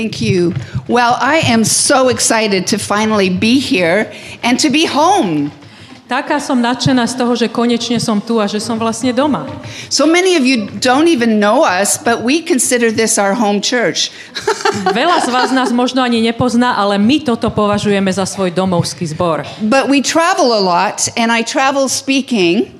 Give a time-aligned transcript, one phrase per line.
[0.00, 0.56] Thank you.
[0.88, 4.08] Well, I am so excited to finally be here
[4.42, 5.52] and to be home.
[6.08, 9.44] Taká som nadšená z toho, že konečne som tu a že som vlastne doma.
[9.92, 14.08] So many of you don't even know us, but we consider this our home church.
[14.96, 19.44] Veľa z vás nás možno ani nepozná, ale my toto považujeme za svoj domovský zbor.
[19.68, 22.79] but we travel a lot, and I travel speaking,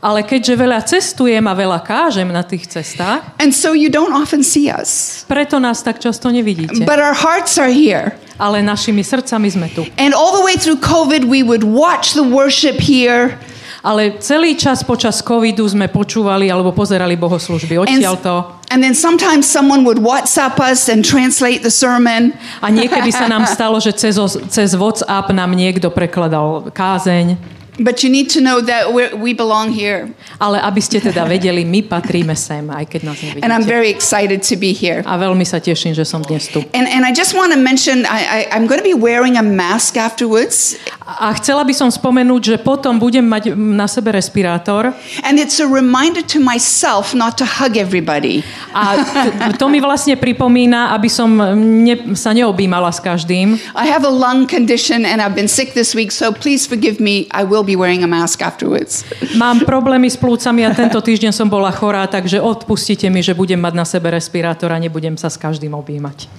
[0.00, 4.40] Ale keďže veľa cestujem a veľa kážem na tých cestách, and so you don't often
[4.40, 5.22] see us.
[5.28, 6.88] preto nás tak často nevidíte.
[6.88, 8.16] But our hearts are here.
[8.40, 9.84] Ale našimi srdcami sme tu.
[10.00, 13.36] And all the way through COVID, we would watch the worship here.
[13.80, 18.36] Ale celý čas počas covidu sme počúvali alebo pozerali bohoslužby And, odtiaľ to.
[18.72, 22.32] and then sometimes someone would WhatsApp us and translate the sermon.
[22.64, 24.16] A niekedy sa nám stalo, že cez,
[24.48, 27.59] cez WhatsApp nám niekto prekladal kázeň.
[27.80, 30.12] But you need to know that we belong here.
[30.36, 33.72] Ale aby ste teda vedeli, my patríme sem, aj keď nás And I'm nevidíte.
[33.72, 35.00] very excited to be here.
[35.08, 36.60] A veľmi sa teším, že som dnes tu.
[36.76, 39.44] And, and I just want to mention I, I, I'm going to be wearing a
[39.44, 40.76] mask afterwards.
[41.08, 44.92] A chcela by som spomenúť, že potom budem mať na sebe respirátor
[45.24, 48.44] And it's a reminder to myself not to hug everybody.
[48.76, 53.56] a to mi vlastne pripomína, aby som ne, sa neobjímala s každým.
[53.72, 57.24] I have a lung condition and I've been sick this week, so please forgive me.
[57.32, 59.02] I will be wearing a mask afterwards.
[59.34, 63.58] Mám problémy s plúcami a tento týždeň som bola chorá, takže odpustite mi, že budem
[63.58, 66.30] mať na sebe respirátor a nebudem sa s každým objímať.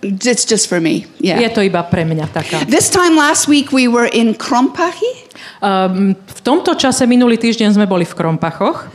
[0.00, 1.10] It's just for me.
[1.18, 1.50] Je Yeah.
[1.50, 2.62] to iba pre mňa taká.
[2.70, 5.26] This time last week we were in Krompachi.
[5.58, 8.86] Um, v tomto čase minulý týždeň sme boli v Krompachoch.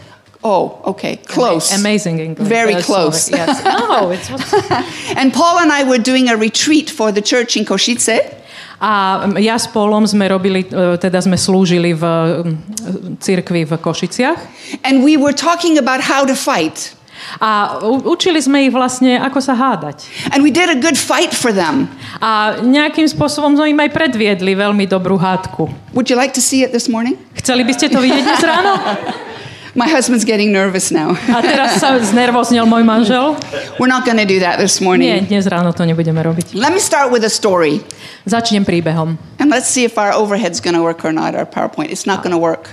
[0.43, 1.19] Oh, okay.
[1.23, 1.71] Close.
[1.71, 2.47] Amazing English.
[2.47, 3.31] Very Uh, close.
[3.31, 3.39] sorry.
[3.47, 3.63] Yes.
[3.63, 4.27] No, it's
[5.19, 8.42] And Paul and I were doing a retreat for the church in Košice.
[8.81, 14.39] A ja s Polom sme robili, e, teda sme slúžili v mm, cirkvi v Košiciach.
[14.83, 16.97] And we were talking about how to fight.
[17.39, 20.03] A učili sme ich vlastne, ako sa hádať.
[20.35, 21.87] And we did a good fight for them.
[22.19, 25.71] A nejakým spôsobom sme im aj predviedli veľmi dobrú hádku.
[25.95, 27.15] Would you like to see it this morning?
[27.39, 28.73] Chceli by ste to vidieť dnes ráno?
[29.73, 31.17] My husband's getting nervous now.
[31.33, 33.33] A teraz sa znervoznil môj manžel.
[33.81, 35.25] We're not going to do that this Nie, morning.
[35.25, 36.53] dnes ráno to nebudeme robiť.
[36.53, 37.81] Let me start with a story.
[38.29, 39.17] Začnem príbehom.
[39.41, 41.89] And let's see if our overhead's going to work or not, our PowerPoint.
[41.89, 42.69] It's not going to work.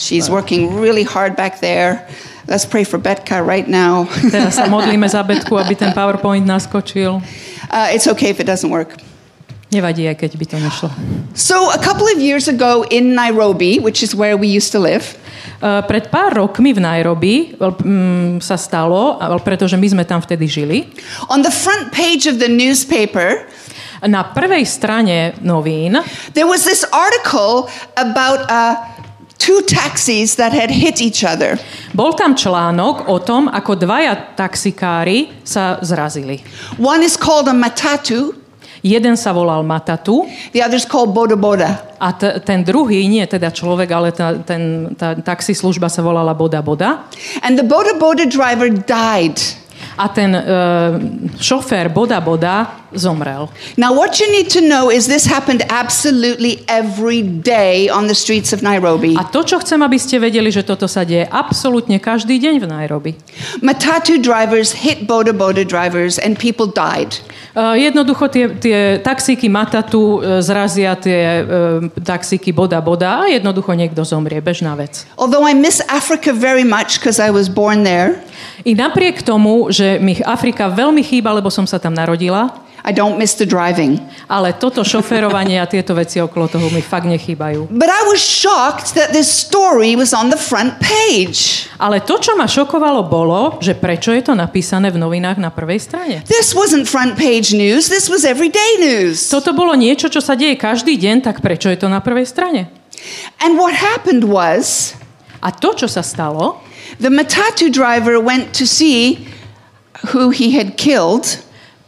[0.00, 2.08] She's working really hard back there.
[2.48, 4.08] Let's pray for Betka right now.
[4.32, 7.20] Teraz sa modlíme za Betku, aby ten PowerPoint naskočil.
[7.68, 8.96] uh, it's okay if it doesn't work.
[9.70, 10.88] Nevadí, aj keď by to nešlo.
[11.34, 15.14] So, a couple of years ago in Nairobi, which is where we used to live,
[15.60, 20.88] Uh, pred pár rokmi v Nairobi um, sa stalo, pretože my sme tam vtedy žili,
[21.28, 23.44] on the front page of the newspaper,
[24.08, 26.00] na prvej strane novín
[26.32, 27.68] there was this article
[28.00, 28.80] about uh,
[29.36, 31.60] two taxis that had hit each other.
[31.92, 36.40] bol tam článok o tom, ako dvaja taxikári sa zrazili.
[36.80, 38.39] One is called a matatu,
[38.80, 41.84] Jeden sa volal Matatu the other's called Boda Boda.
[42.00, 46.64] a t- ten druhý, nie teda človek, ale tá, ten, tá taxislužba sa volala Boda
[46.64, 47.04] Boda.
[47.44, 49.36] And the Boda Boda driver died.
[50.00, 50.96] A ten uh,
[51.36, 53.48] šofér Boda Boda zomrel.
[53.76, 58.52] Now, what you need to know is this happened absolutely every day on the streets
[58.52, 59.14] of Nairobi.
[59.18, 62.66] A to, čo chcem, aby ste vedeli, že toto sa deje absolútne každý deň v
[62.66, 63.12] Nairobi.
[63.62, 67.18] Matatu drivers hit Boda Boda drivers and people died.
[67.50, 73.74] Uh, jednoducho tie, tie taxíky Matatu uh, zrazia tie uh, taxíky Boda Boda a jednoducho
[73.74, 75.02] niekto zomrie, bežná vec.
[75.18, 78.22] Although I miss Africa very much because I was born there,
[78.62, 83.20] I napriek tomu, že mi Afrika veľmi chýba, lebo som sa tam narodila, I don't
[83.20, 84.00] miss the driving.
[84.30, 87.68] ale toto šoferovanie a tieto veci okolo toho mi fakt nechýbajú.
[87.70, 91.68] But I was shocked that this story was on the front page.
[91.76, 95.80] Ale to, čo ma šokovalo, bolo, že prečo je to napísané v novinách na prvej
[95.80, 96.16] strane.
[96.28, 99.28] This wasn't front page news, this was everyday news.
[99.28, 102.72] Toto bolo niečo, čo sa deje každý deň, tak prečo je to na prvej strane?
[103.40, 104.92] And what happened was
[105.40, 106.60] A to, čo sa stalo,
[107.00, 109.24] the Matatu driver went to see
[110.12, 111.40] who he had killed.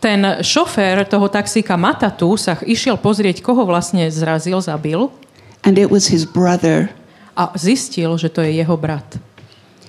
[0.03, 5.07] Ten šofér toho taxíka Matatu sa išiel pozrieť, koho vlastne zrazil, zabil
[5.63, 6.91] And it was his brother,
[7.39, 9.07] a zistil, že to je jeho brat.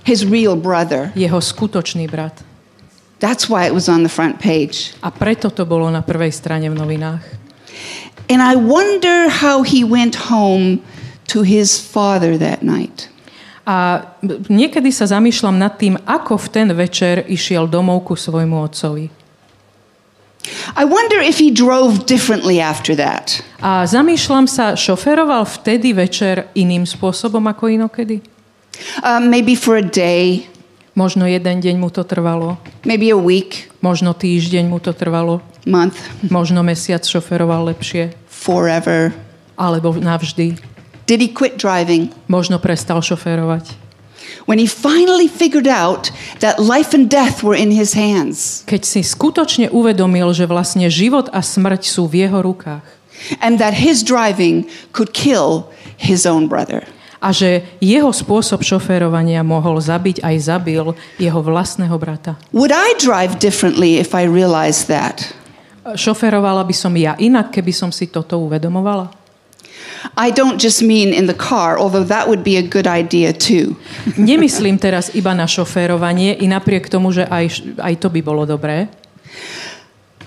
[0.04, 1.10] his real brother.
[1.16, 2.44] Jeho skutočný brat.
[3.24, 4.92] That's why it was on the front page.
[5.00, 7.24] A preto to bolo na prvej strane v novinách.
[8.28, 10.84] And I wonder how he went home
[11.32, 13.08] to his father that night.
[13.64, 14.04] A
[14.52, 19.23] niekedy sa zamýšľam nad tým, ako v ten večer išiel domov ku svojmu otcovi.
[20.76, 23.40] I wonder if he drove differently after that.
[23.64, 28.20] A zamýšľam sa, šoferoval vtedy večer iným spôsobom ako inokedy?
[29.00, 30.50] Uh, maybe for a day,
[30.94, 35.98] Možno jeden deň mu to trvalo, maybe a week, Možno týždeň mu to trvalo, month,
[36.30, 39.10] možno mesiac šoferoval lepšie, forever.
[39.58, 40.54] alebo navždy.
[41.10, 42.14] Did he quit driving?
[42.30, 43.74] Možno prestal šoferovať.
[44.44, 46.12] When he finally figured out
[46.44, 51.32] that life and death were in his hands Keď si skutočne uvedomil, že vlastne život
[51.32, 52.84] a smrť sú v jeho rukách
[53.40, 56.84] and that his driving could kill his own brother.
[57.24, 62.36] a že jeho spôsob šoférovania mohol zabiť aj zabil jeho vlastného brata.
[62.52, 65.24] Would I drive differently if I realized that?
[65.96, 69.23] Šoferovala by som ja inak, keby som si toto uvedomovala?
[70.20, 73.80] I don't just mean in the car, although that would be a good idea too.
[74.20, 78.92] Nemyslím teraz iba na šoférovanie, i napriek tomu, že aj, aj to by bolo dobré,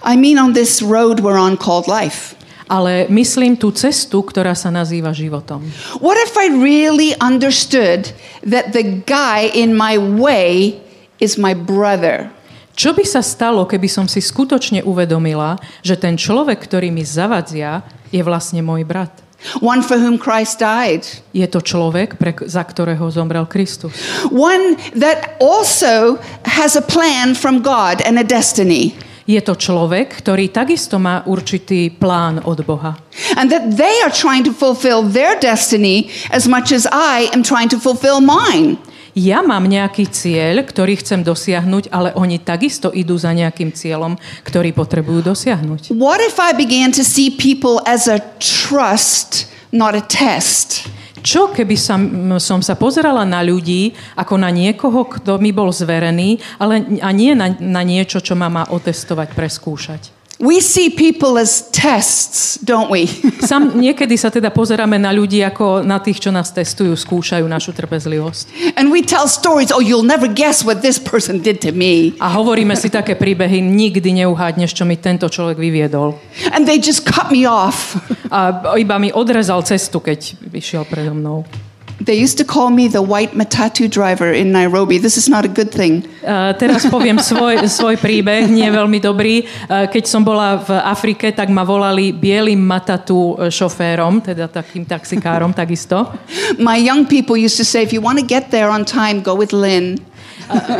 [0.07, 2.37] I mean on this road we're on called life.
[2.67, 5.63] ale myslím tú cestu, ktorá sa nazýva životom.
[6.03, 8.11] What if I really understood
[8.43, 10.83] that the guy in my way
[11.23, 12.31] is my brother?
[12.77, 17.81] Čo by sa stalo, keby som si skutočne uvedomila, že ten človek, ktorý mi zavadzia,
[18.13, 19.26] je vlastne môj brat?
[19.61, 21.07] One for whom Christ died.
[21.33, 23.95] Je to človek, pre, za ktorého zomrel Kristus.
[24.31, 28.97] One that also has a plan from God and a destiny.
[29.27, 32.95] Je to človek, ktorý takisto má určitý plán od Boha.
[33.35, 37.67] And that they are trying to fulfill their destiny as much as I am trying
[37.75, 38.79] to fulfill mine.
[39.17, 44.77] Ja mám nejaký cieľ, ktorý chcem dosiahnuť, ale oni takisto idú za nejakým cieľom, ktorý
[44.77, 45.97] potrebujú dosiahnuť.
[45.97, 50.85] What if I began to see people as a trust, not a test?
[51.25, 52.01] Čo keby som,
[52.37, 57.33] som sa pozerala na ľudí ako na niekoho, kto mi bol zverený, ale a nie
[57.33, 60.16] na, na niečo, čo ma má otestovať, preskúšať?
[60.37, 63.09] We see people as tests, don't we?
[63.49, 67.73] Sam, niekedy sa teda pozeráme na ľudí ako na tých, čo nás testujú, skúšajú našu
[67.73, 68.77] trpezlivosť.
[68.77, 72.13] and we tell stories, oh, you'll never guess what this person did to me.
[72.21, 76.21] A hovoríme si také príbehy, nikdy neuhádneš, čo mi tento človek vyviedol.
[76.53, 77.97] And they just cut me off.
[78.29, 81.49] A iba mi odrezal cestu, keď vyšiel predo mnou.
[81.97, 85.01] They used to call me the white matatu driver in Nairobi.
[85.01, 86.05] This is not a good thing.
[86.21, 89.49] Uh, teraz poviem svoj, svoj príbeh, nie veľmi dobrý.
[89.65, 95.57] Uh, keď som bola v Afrike, tak ma volali bielým matatu šoférom, teda takým taxikárom
[95.61, 96.13] takisto.
[96.61, 99.33] My young people used to say, if you want to get there on time, go
[99.33, 99.97] with Lynn.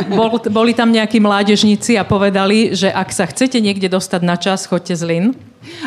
[0.07, 4.69] Bol, boli tam nejakí mládežníci a povedali, že ak sa chcete niekde dostať na čas,
[4.69, 5.25] choďte z Lin.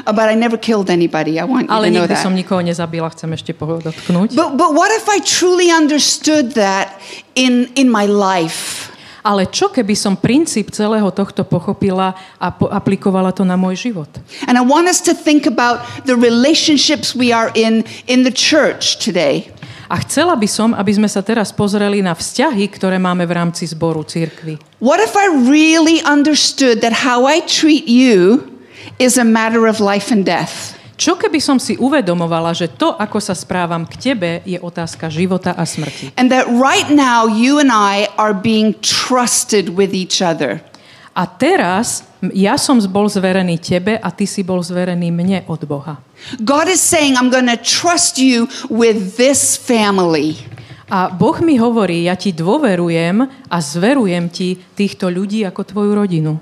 [0.06, 1.38] Uh, but I never killed anybody.
[1.38, 2.24] I want you Ale to know nikdy that.
[2.24, 4.32] som nikoho nezabila, chcem ešte podotknúť.
[4.34, 6.98] But, but what if I truly understood that
[7.34, 8.88] in, in my life?
[9.20, 14.08] Ale čo keby som princíp celého tohto pochopila a po- aplikovala to na môj život?
[14.48, 18.96] And I want us to think about the relationships we are in in the church
[18.96, 19.52] today.
[19.90, 23.66] A chcela by som, aby sme sa teraz pozreli na vzťahy, ktoré máme v rámci
[23.66, 24.56] zboru církvy.
[24.78, 28.46] What if I really understood that how I treat you
[28.98, 30.76] is a matter of life and death?
[31.00, 35.56] Čo keby som si uvedomovala, že to, ako sa správam k tebe, je otázka života
[35.56, 36.12] a smrti.
[36.20, 40.60] And that right now you and I are being trusted with each other.
[41.16, 42.04] A teraz
[42.36, 45.96] ja som bol zverený tebe a ty si bol zverený mne od Boha.
[46.44, 50.36] God is saying, I'm going to trust you with this family.
[50.92, 56.36] A Boh mi hovorí, ja ti dôverujem a zverujem ti týchto ľudí ako tvoju rodinu.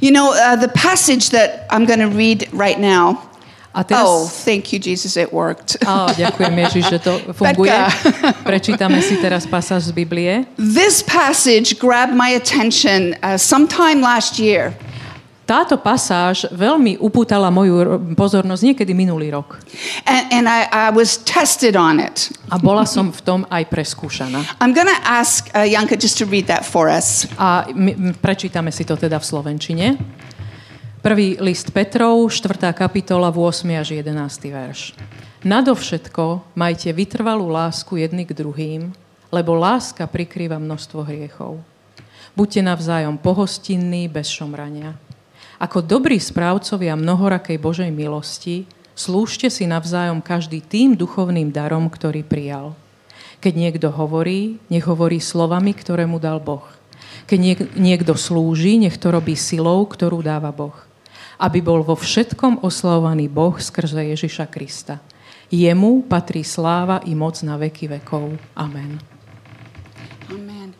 [0.00, 3.30] You know, uh, the passage that I'm going to read right now.
[3.74, 4.06] Teraz...
[4.06, 5.74] Oh, thank you, Jesus, it worked.
[5.82, 7.74] Á, ďakujem Ježiš, že to funguje.
[8.46, 10.46] Prečítame si teraz pasáž z Biblie.
[10.54, 14.70] This passage grabbed my attention uh, sometime last year.
[15.44, 19.60] Táto pasáž veľmi upútala moju pozornosť niekedy minulý rok.
[20.08, 22.32] And, and I, I was tested on it.
[22.48, 24.40] A bola som v tom aj preskúšaná.
[24.56, 27.28] I'm going to ask uh, Janka just to read that for us.
[27.36, 29.86] A my, prečítame si to teda v Slovenčine.
[31.04, 32.72] Prvý list Petrov, 4.
[32.72, 33.68] kapitola, 8.
[33.76, 34.16] až 11.
[34.48, 34.96] verš.
[35.44, 38.96] Nadovšetko majte vytrvalú lásku jedny k druhým,
[39.28, 41.60] lebo láska prikrýva množstvo hriechov.
[42.32, 44.96] Buďte navzájom pohostinní, bez šomrania.
[45.62, 48.66] Ako dobrí správcovia mnohorakej Božej milosti,
[48.98, 52.74] slúžte si navzájom každý tým duchovným darom, ktorý prijal.
[53.38, 56.64] Keď niekto hovorí, nech hovorí slovami, ktoré mu dal Boh.
[57.28, 60.74] Keď niek- niekto slúži, nech to robí silou, ktorú dáva Boh.
[61.38, 65.02] Aby bol vo všetkom oslavovaný Boh skrze Ježiša Krista.
[65.52, 68.38] Jemu patrí sláva i moc na veky vekov.
[68.56, 68.98] Amen.
[70.32, 70.72] Amen.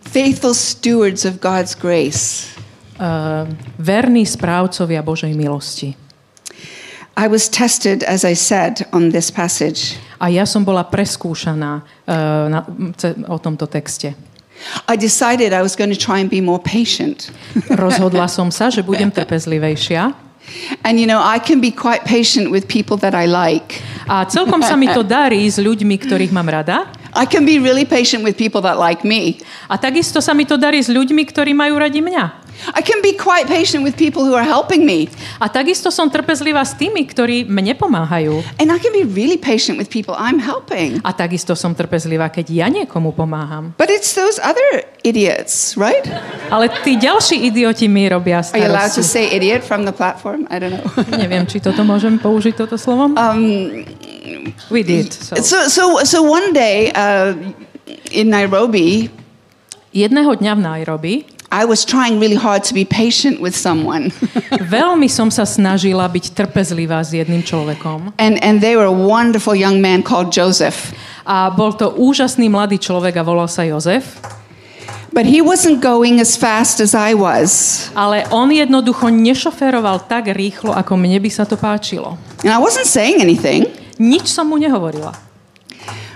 [0.00, 2.59] Faithful stewards of God's grace.
[3.00, 3.48] Uh,
[3.80, 5.96] verní správcovia Božej milosti.
[7.16, 9.96] I was tested, as I said, on this passage.
[10.20, 12.60] A ja som bola preskúšaná uh, na,
[13.24, 14.12] o tomto texte.
[14.84, 17.32] I decided I was going to try and be more patient.
[17.72, 20.12] Rozhodla som sa, že budem trpezlivejšia.
[20.84, 23.80] And you know, I can be quite patient with people that I like.
[24.08, 26.88] A celkom sa mi to darí s ľuďmi, ktorých mám rada.
[27.12, 29.42] I can be really patient with people that like me.
[29.66, 32.39] A takisto sa mi to darí s ľuďmi, ktorí majú radi mňa.
[32.76, 35.08] I can be quite patient with people who are helping me.
[35.40, 38.44] A takisto som trpezlivá s tými, ktorí mne pomáhajú.
[38.60, 41.00] And I can be really patient with people I'm helping.
[41.02, 43.72] A takisto som trpezlivá, keď ja niekomu pomáham.
[43.80, 46.04] But it's those other idiots, right?
[46.52, 49.14] Ale tí ďalší idioti mi robia Are you allowed to starosti.
[49.14, 50.44] say idiot from the platform?
[50.52, 50.86] I don't know.
[51.22, 53.16] Neviem, či toto môžem použiť, toto slovom.
[53.16, 53.84] um,
[54.70, 55.12] We did.
[55.12, 55.36] So.
[55.40, 57.34] so, so, so one day uh,
[58.10, 59.10] in Nairobi,
[59.90, 61.14] Jedného dňa v Nairobi
[61.50, 64.14] I was trying really hard to be patient with someone.
[64.70, 68.14] veľmi som sa snažila byť trpezlivá s jedným človekom.
[68.22, 70.94] and, and they were a wonderful young man called Joseph.
[71.26, 74.22] A bol to úžasný mladý človek a volal sa Jozef.
[75.10, 77.90] But he wasn't going as fast as I was.
[77.98, 82.14] Ale on jednoducho nešoféroval tak rýchlo, ako mne by sa to páčilo.
[82.46, 83.66] And I wasn't saying anything,
[83.98, 85.12] Nič som mu nehovorila.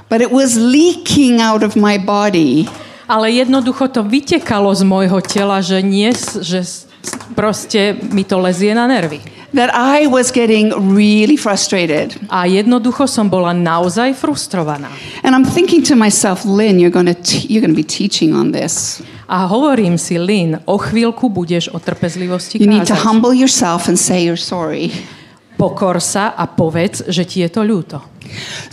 [0.06, 2.70] but it was leaking out of my body.
[3.08, 6.08] Ale jednoducho to vytekalo z môjho tela, že, nie,
[6.40, 6.64] že
[7.36, 9.20] proste mi to lezie na nervy.
[9.54, 12.18] That I was getting really frustrated.
[12.26, 14.90] A jednoducho som bola naozaj frustrovaná.
[15.22, 17.14] And I'm thinking to myself, Lynn, you're going to
[17.46, 18.98] you're going to be teaching on this.
[19.30, 23.06] A hovorím si, Lynn, o chvíľku budeš o trpezlivosti You need to kázať.
[23.06, 24.90] humble yourself and say you're sorry.
[25.54, 28.02] Pokor sa a povedz, že ti je to ľúto.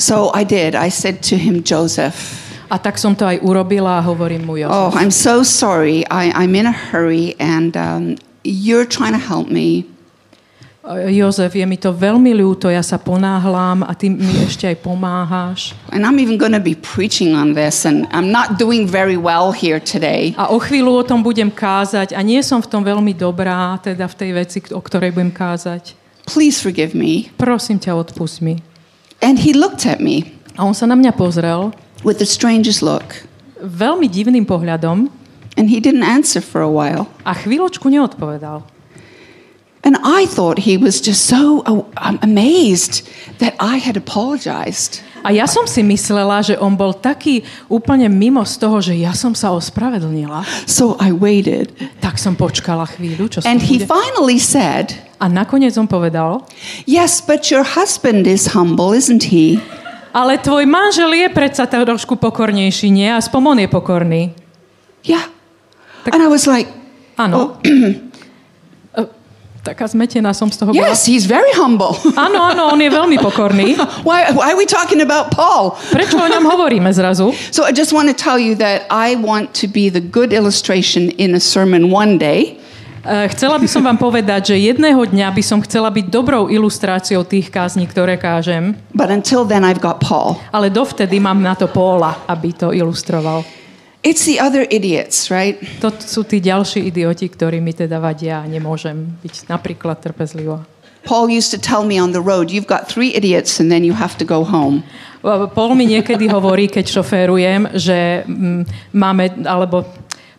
[0.01, 0.73] So I did.
[0.73, 2.40] I said to him, Joseph,
[2.71, 6.07] A tak som to aj urobila a hovorím mu, Jozef, oh, I'm so sorry.
[6.07, 8.15] I, I'm in a hurry and um,
[8.47, 9.83] you're trying to help me.
[10.87, 15.77] Jozef, je mi to veľmi ľúto, ja sa ponáhľam a ty mi ešte aj pomáhaš.
[15.93, 19.53] And I'm even going to be preaching on this, and I'm not doing very well
[19.53, 20.33] here today.
[20.41, 24.09] A o chvíľu o tom budem kázať a nie som v tom veľmi dobrá, teda
[24.09, 25.93] v tej veci, o ktorej budem kázať.
[26.25, 27.29] Please forgive me.
[27.37, 28.57] Prosím ťa, odpust mi.
[29.21, 31.71] And he looked at me A on sa na mňa pozrel
[32.03, 33.25] with the strangest look,
[33.61, 35.09] veľmi divným pohľadom
[35.57, 37.07] and he didn't answer for a while.
[37.25, 38.63] a chvíľočku neodpovedal.
[39.81, 43.01] And I thought he was just so uh, um, amazed
[43.41, 45.01] that I had apologized.
[45.25, 49.13] A ja som si myslela, že on bol taký úplne mimo z toho, že ja
[49.17, 50.45] som sa ospravedlnila.
[50.69, 51.73] So I waited.
[51.97, 53.89] Tak som počkala chvíľu, čo And he bude.
[53.89, 56.45] finally said, A nakoniec on povedal,
[56.85, 59.57] Yes, but your husband is humble, isn't he?
[60.13, 63.07] Ale tvoj manžel je predsa trošku pokornejší, nie?
[63.07, 64.21] Aspoň on je pokorný.
[65.03, 65.25] Yeah.
[66.11, 66.69] And I was like,
[67.21, 67.37] Áno.
[67.37, 67.49] Oh.
[69.61, 70.89] Taká zmetená som z toho bola.
[70.89, 71.93] Yes, he's very humble.
[72.17, 73.77] Áno, áno, on je veľmi pokorný.
[74.07, 75.77] why, why are we talking about Paul?
[75.93, 77.29] Prečo o ňom hovoríme zrazu?
[77.53, 81.13] So I just want to tell you that I want to be the good illustration
[81.21, 82.57] in a sermon one day.
[83.01, 87.25] Eh, Chcela by som vám povedať, že jedného dňa by som chcela byť dobrou ilustráciou
[87.25, 90.37] tých kázní, ktoré kážem, But until then, I've got Paul.
[90.53, 93.41] ale dovtedy mám na to Póla, aby to ilustroval.
[94.05, 95.57] It's the other idiots, right?
[95.81, 100.65] To sú tí ďalší idioti, ktorí mi teda vadia a nemôžem byť napríklad trpezlivá.
[101.01, 103.93] Paul used to tell me on the road, you've got three idiots and then you
[103.97, 104.85] have to go home.
[105.53, 109.85] Paul mi niekedy hovorí, keď šoférujem, že mm, máme, alebo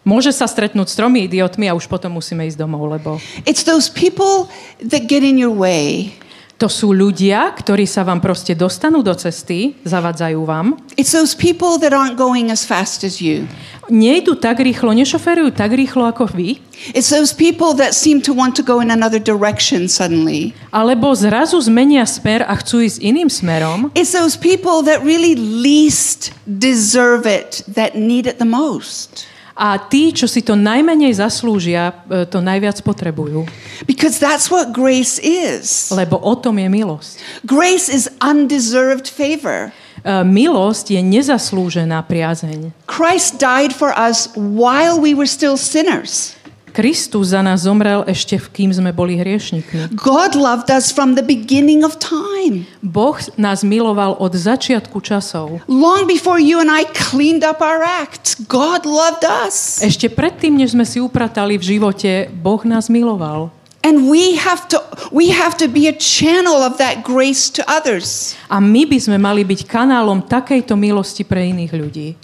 [0.02, 3.86] môže sa stretnúť s tromi idiotmi a už potom musíme ísť domov, lebo It's those
[3.86, 4.50] people
[4.82, 6.14] that get in your way.
[6.62, 11.74] to sú ľudia, ktorí sa vám proste dostanú do cesty, zavadzajú vám, It's those people
[11.82, 13.50] that aren't going as fast as you.
[13.90, 16.62] nejdu tak rýchlo, nešoferujú tak rýchlo ako vy,
[16.94, 20.54] It's those people that seem to want to go in another direction suddenly.
[20.70, 23.90] alebo zrazu zmenia smer a chcú ísť iným smerom.
[23.98, 29.26] It's those people that really least deserve it, that need it the most.
[29.62, 33.46] A tí, čo si to najmenej zaslúžia, e, to najviac potrebujú.
[33.86, 35.86] Because that's what grace is.
[35.94, 37.22] Lebo o tom je milosť.
[37.46, 39.70] Grace is undeserved favor.
[40.02, 42.74] E, Milosť je nezaslúžená priazeň.
[42.90, 46.34] Christ died for us while we were still sinners.
[46.72, 49.92] Kristus za nás zomrel ešte v kým sme boli hriešnikmi.
[49.92, 52.64] God loved us from the beginning of time.
[52.80, 55.60] Boh nás miloval od začiatku časov.
[55.68, 59.84] Long before you and I cleaned up our acts, God loved us.
[59.84, 63.52] Ešte predtým, než sme si upratali v živote, Boh nás miloval.
[63.82, 64.78] And we have to
[65.10, 68.38] we have to be a channel of that grace to others.
[68.46, 72.14] A my by sme mali byť kanálom takejto milosti pre iných ľudí.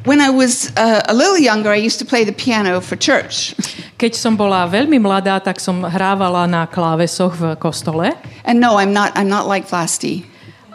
[0.00, 2.96] Uh, when I was uh, a little younger, I used to play the piano for
[2.96, 3.54] church.
[4.00, 8.16] Keď som bola veľmi mladá, tak som hrávala na klávesoch v kostole.
[8.48, 10.24] And no, I'm not I'm not like Vlasti.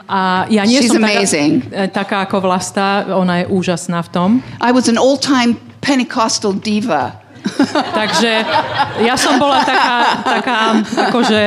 [0.05, 1.65] A ja nie She's som taká, amazing.
[1.73, 4.29] e, taká ako Vlasta, ona je úžasná v tom.
[4.61, 7.17] I was an old time Pentecostal diva.
[7.97, 8.45] Takže
[9.01, 10.57] ja som bola taká, taká
[11.09, 11.41] akože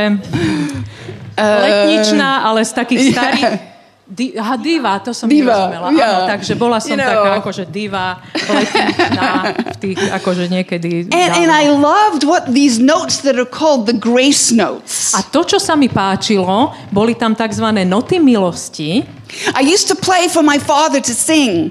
[1.38, 3.67] letničná, ale z takých yeah.
[4.08, 5.92] Di, aha, diva, to som Diva, nerozumela.
[5.92, 6.24] yeah.
[6.24, 7.12] Áno, takže bola som You know.
[7.12, 8.24] taká akože diva,
[9.68, 11.52] v tých akože niekedy And, and.
[11.52, 15.12] I loved what these notes that are called the grace notes.
[15.12, 17.68] A to, čo sa mi páčilo, boli tam tzv.
[17.84, 19.04] noty milosti.
[19.52, 21.68] I used to play for my father to sing.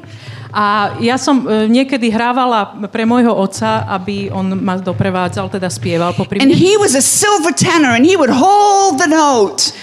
[0.54, 6.16] A ja som e, niekedy hrávala pre môjho otca, aby on ma doprevádzal, teda spieval
[6.16, 9.75] popri And he was a silver tenor and he would hold the note.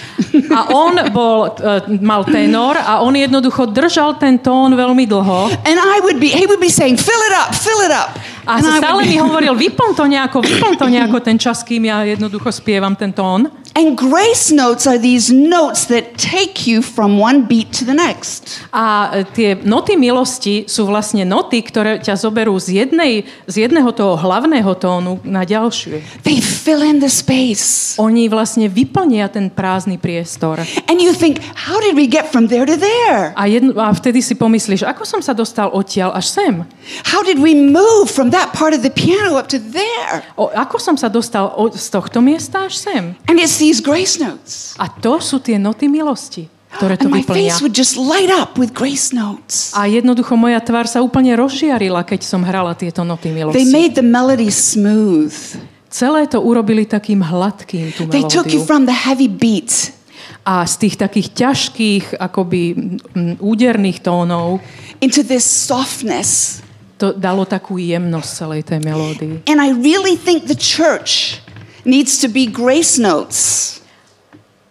[0.49, 5.53] A on bol, e, mal tenor a on jednoducho držal ten tón veľmi dlho.
[5.63, 8.17] And I would be, he would be saying, fill it up, fill it up.
[8.45, 11.89] A And stále would mi hovoril, vyplň to nejako, vyplň to nejako ten čas, kým
[11.89, 13.49] ja jednoducho spievam ten tón.
[13.75, 18.63] And grace notes are these notes that take you from one beat to the next.
[18.71, 23.91] A e, tie noty milosti sú vlastne noty, ktoré ťa zoberú z, jednej, z jedného
[23.91, 25.99] toho hlavného tónu na ďalšiu.
[26.23, 27.99] They fill in the space.
[27.99, 30.63] Oni vlastne vyplnia ten prázdny priestor.
[30.87, 33.35] And you think, how did we get from there to there?
[33.35, 36.63] A, jedno, a vtedy si pomyslíš, ako som sa dostal odtiaľ až sem?
[37.11, 40.19] How did we move from that part of the piano up to there?
[40.35, 43.15] O, ako som sa dostal od, z tohto miesta až sem?
[43.31, 44.75] And it's these grace notes.
[44.75, 47.55] A to sú tie noty milosti, ktoré to And my vyplnia.
[47.55, 49.71] face would just light up with grace notes.
[49.71, 53.71] A jednoducho moja tvár sa úplne rozžiarila, keď som hrala tieto noty They milosti.
[53.71, 55.31] made the melody smooth.
[55.87, 58.67] Celé to urobili takým hladkým, tú They took you melódiu.
[58.67, 59.95] from the heavy beat
[60.43, 64.59] A z tých takých ťažkých, akoby mm, úderných tónov
[65.01, 66.61] into this softness.
[66.97, 69.43] To dalo takú jemnosť celej tej melódii.
[69.47, 71.43] And I really think the church
[71.83, 73.73] needs to be grace notes.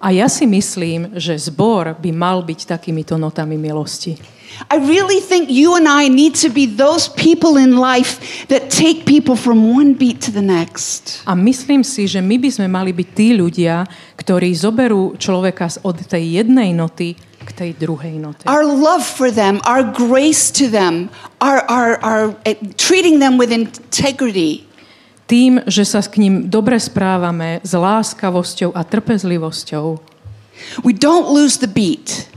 [0.05, 4.21] A ja si myslím, že zbor by mal byť takýmito notami milosti.
[4.71, 9.03] I really think you and I need to be those people in life that take
[9.03, 11.25] people from one beat to the next.
[11.27, 15.99] A myslím si, že my by sme mali byť tí ľudia, ktorí zoberú človeka od
[16.07, 18.43] tej jednej noty k tej druhej note.
[18.49, 23.53] Our love for them, our grace to them, our, our, our uh, treating them with
[23.53, 24.67] integrity.
[25.25, 30.15] Tým, že sa k ním dobre správame s láskavosťou a trpezlivosťou,
[30.83, 32.31] We don't lose the beat,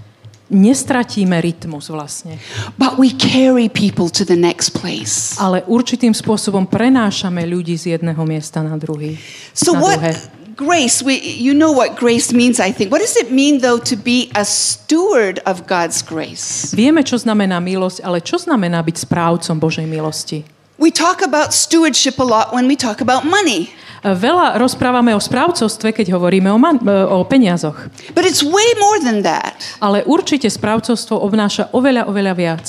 [0.49, 2.39] nestratíme rytmus vlastne,
[2.79, 5.35] but we carry people to the next place.
[5.37, 9.19] ale určitým spôsobom prenášame ľudí z jedného miesta na druhý.
[9.51, 10.11] So na what druhé.
[10.57, 12.89] Grace, we, you know what grace means, I think.
[12.89, 16.73] What does it mean though to be a steward of God's grace?
[16.73, 20.41] Vieme, čo znamená milosť, ale čo znamená byť správcom Božej milosti?
[20.81, 23.69] We talk about stewardship a lot when we talk about money,
[24.05, 27.89] Veľa rozprávame o správcovstve, keď hovoríme o, man- o peniazoch.
[28.13, 29.57] but it's way more than that.
[29.81, 32.65] Ale určite správcovstvo obnáša oveľa, oveľa viac.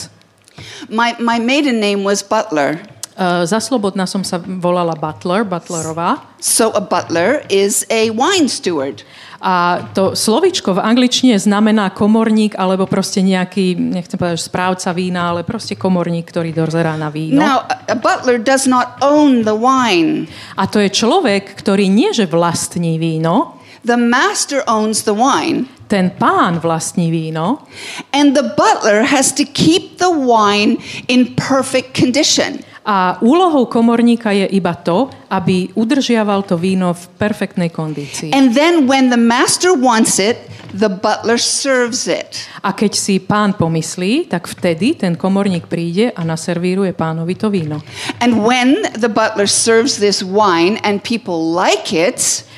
[0.89, 2.81] My, my maiden name was Butler.
[3.19, 6.23] Uh, za slobodná som sa volala Butler, Butlerová.
[6.39, 9.03] So a butler is a wine steward.
[9.43, 15.43] A to slovičko v angličtine znamená komorník, alebo proste nejaký, nechcem povedať, správca vína, ale
[15.43, 17.43] proste komorník, ktorý dozerá na víno.
[17.43, 20.31] Now, a, a butler does not own the wine.
[20.55, 26.11] A to je človek, ktorý nie že vlastní víno, The master owns the wine, ten
[26.11, 27.63] pán vlastní víno
[28.13, 30.77] and the butler has to keep the wine
[31.07, 32.59] in perfect condition.
[32.89, 38.33] A úlohou komorníka je iba to, aby udržiaval to víno v perfektnej kondícii.
[38.33, 42.49] And then when the master wants it, the butler serves it.
[42.65, 47.85] A keď si pán pomyslí, tak vtedy ten komorník príde a naservíruje pánovi to víno.
[48.25, 52.49] And when the butler serves this wine and people like it,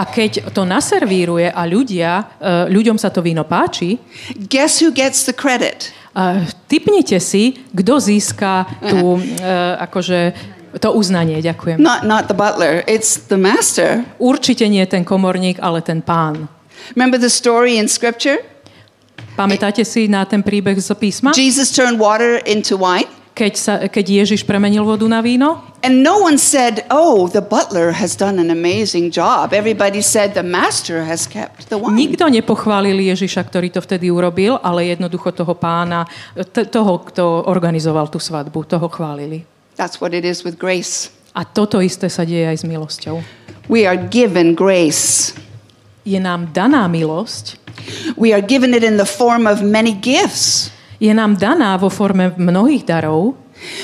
[0.00, 3.98] A keď to naservíruje a ľudia, e, ľuďom sa to víno páči,
[4.48, 5.92] guess who gets the credit?
[6.16, 9.46] E, typnite si, kto získa tú, e,
[9.78, 10.32] akože,
[10.78, 11.42] to uznanie.
[11.42, 11.82] Ďakujem.
[11.82, 14.06] Not not the butler, it's the master.
[14.22, 16.46] Určite nie ten komorník, ale ten pán.
[16.94, 18.38] Remember the story in scripture?
[19.34, 21.34] Pamätáte si na ten príbeh z písma?
[21.34, 23.08] Jesus turned water into wine.
[23.40, 25.64] Keď, sa, keď Ježiš premenil vodu na víno?
[25.80, 29.56] And no one said, Oh, the butler has done an amazing job.
[29.56, 31.96] Everybody said, The master has kept the wine.
[31.96, 36.04] Nikto nepochválil Ježiša, ktorý to vtedy urobil, ale jednoducho toho pána,
[36.52, 39.48] toho, kto organizoval tú svadbu, toho chválili.
[39.80, 41.08] That's what it is with grace.
[41.32, 43.24] A toto isté sa deje aj s milosťou.
[43.72, 45.32] We are given grace.
[46.04, 47.56] Je nám daná milosť,
[48.16, 50.70] We are given it in the form of many gifts.
[51.00, 53.34] Je nám daná vo forme mnohých darov,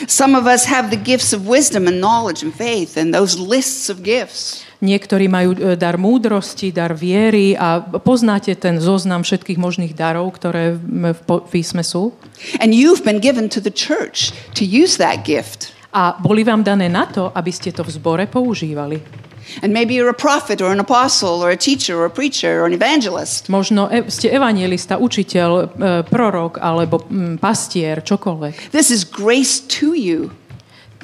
[0.06, 3.92] Some of us have the gifts of wisdom and knowledge and faith and those lists
[3.92, 4.64] of gifts.
[4.80, 10.76] Niektorí majú e, dar múdrosti, dar viery a poznáte ten zoznam všetkých možných darov, ktoré
[10.76, 12.12] v písme sú.
[12.60, 15.72] And you've been given to the church to use that gift.
[15.96, 19.00] A boli vám dané na to, aby ste to v zbore používali.
[19.62, 22.66] And maybe you're a prophet or an apostle or a teacher or a preacher or
[22.66, 23.48] an evangelist.
[23.48, 25.64] Možno e- ste evangelista, učiteľ, e,
[26.06, 28.70] prorok alebo mm, pastier, čokoľvek.
[28.74, 30.34] This is grace to you,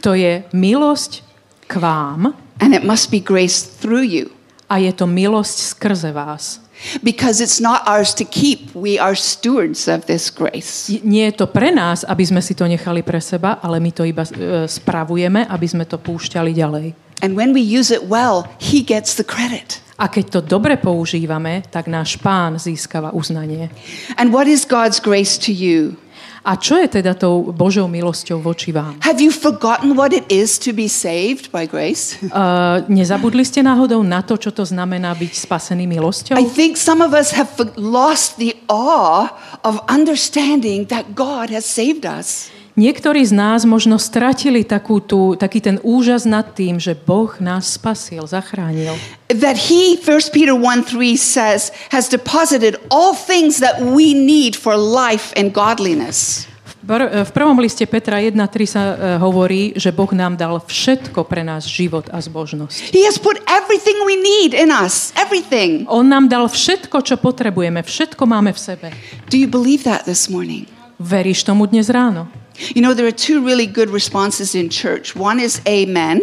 [0.02, 1.22] To je milosť
[1.70, 4.34] k vám and it must be grace through you.
[4.72, 6.58] a je to milosť skrze vás.
[7.04, 10.90] Because it's not ours to keep, we are stewards of this grace.
[11.06, 14.02] Nie je to pre nás, aby sme si to nechali pre seba, ale my to
[14.02, 16.86] iba e, spravujeme, aby sme to púšťali ďalej.
[17.22, 19.78] And when we use it well, He gets the credit.
[20.02, 23.70] A keď to dobre používame, tak náš pán získava uznanie.
[24.18, 25.94] And what is God's grace to you?
[26.42, 28.98] A čo je teda tou Božou milosťou voči vám?
[29.06, 32.18] Have you forgotten what it is to be saved by grace?
[32.32, 36.34] Uh, nezabudli ste náhodou na to, čo to znamená byť spasený milosťou?
[36.34, 39.30] I think some of us have lost the awe
[39.62, 42.50] of understanding that God has saved us.
[42.72, 47.76] Niektorí z nás možno stratili takú tú, taký ten úžas nad tým, že Boh nás
[47.76, 48.96] spasil, zachránil.
[49.28, 54.72] That He, 1 Peter 1 3 says, has deposited all things that we need for
[54.72, 56.48] life and godliness.
[56.82, 61.62] V prvom liste Petra 1.3 sa e, hovorí, že Boh nám dal všetko pre nás,
[61.62, 62.90] život a zbožnosť.
[62.90, 65.86] He has put everything we need in us, everything.
[65.86, 68.88] On nám dal všetko, čo potrebujeme, všetko máme v sebe.
[69.30, 70.66] Do you believe that this morning?
[70.98, 72.41] Veríš tomu dnes ráno?
[72.74, 75.16] You know, there are two really good responses in church.
[75.16, 76.20] One is amen,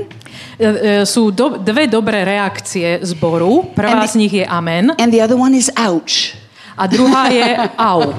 [0.60, 3.72] E, e, Sú do, dve dobré reakcie zboru.
[3.76, 6.36] Prvá And- z nich je amen and the other one is ouch.
[6.80, 7.44] a druhá je
[7.78, 8.16] au.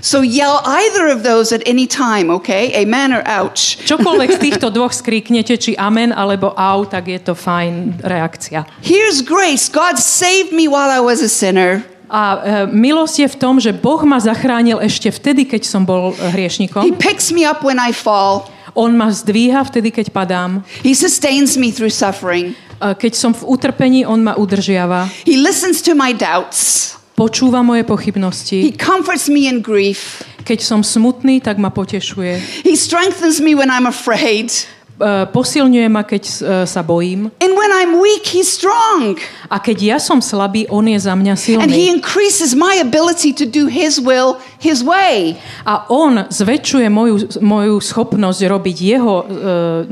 [0.00, 2.70] So yell either of those at any time, okay?
[2.78, 3.74] Amen or ouch.
[3.90, 8.70] Čokoľvek z týchto dvoch skríknete, či amen alebo au, tak je to fajn reakcia.
[8.86, 11.82] Here's grace God saved me while I was a sinner.
[12.10, 12.38] A e,
[12.68, 16.30] milosť je v tom, že Boh ma zachránil ešte vtedy, keď som bol e, He
[16.36, 16.82] hriešnikom.
[17.00, 18.48] picks me up when I fall.
[18.74, 20.60] On ma zdvíha vtedy, keď padám.
[20.82, 22.52] He sustains me through suffering.
[22.76, 25.08] E, Keď som v utrpení, On ma udržiava.
[25.24, 26.92] He listens to my doubts.
[27.14, 28.58] Počúva moje He pochybnosti.
[28.74, 30.20] comforts me in grief.
[30.44, 32.66] Keď som smutný, tak ma potešuje.
[32.68, 34.50] He strengthens me when I'm afraid.
[34.94, 36.34] E, Posilňuje ma, keď e,
[36.70, 37.26] sa bojím.
[37.42, 39.18] And when I'm weak, He's strong.
[39.50, 41.98] A keď ja som slabý, On je za mňa And He silný.
[41.98, 45.34] increases my ability to do His will His way.
[45.66, 49.24] A On zväčšuje moju, moju schopnosť robiť Jeho e,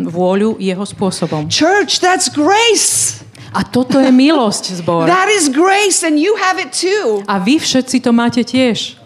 [0.07, 1.51] vôľu Jeho spôsobom.
[1.51, 3.19] Church, that's grace.
[3.53, 5.05] A toto je milosť, zbor.
[5.11, 7.21] That is grace, and you have it too.
[7.29, 9.02] A vy všetci to máte tiež.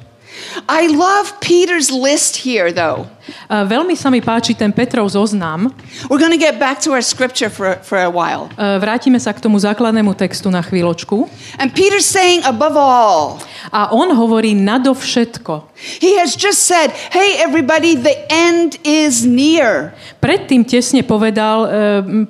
[0.64, 3.04] I love Peter's list here, though.
[3.50, 5.74] Veľmi sa mi páči ten Petrov zoznam.
[6.06, 8.48] We're going to get back to our scripture for, for a while.
[8.56, 11.26] Vrátime sa k tomu základnému textu na chvíľočku.
[11.58, 13.42] And Peter's saying, above all,
[13.74, 15.74] A on hovorí nadovšetko.
[16.00, 19.90] he has just said, hey, everybody, the end is near.
[20.22, 21.68] Predtým tesne povedal, e,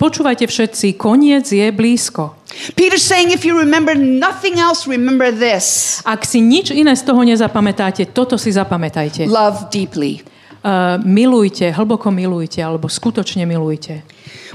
[0.00, 2.32] počúvajte všetci, koniec je blízko.
[2.74, 7.20] Peter's saying, if you remember nothing else, remember this Ak si nič iné z toho
[7.22, 9.28] nezapamätáte, toto si zapamätajte.
[9.28, 10.24] love deeply.
[10.66, 14.02] Uh, milujte, hlboko milujte, alebo skutočne milujte.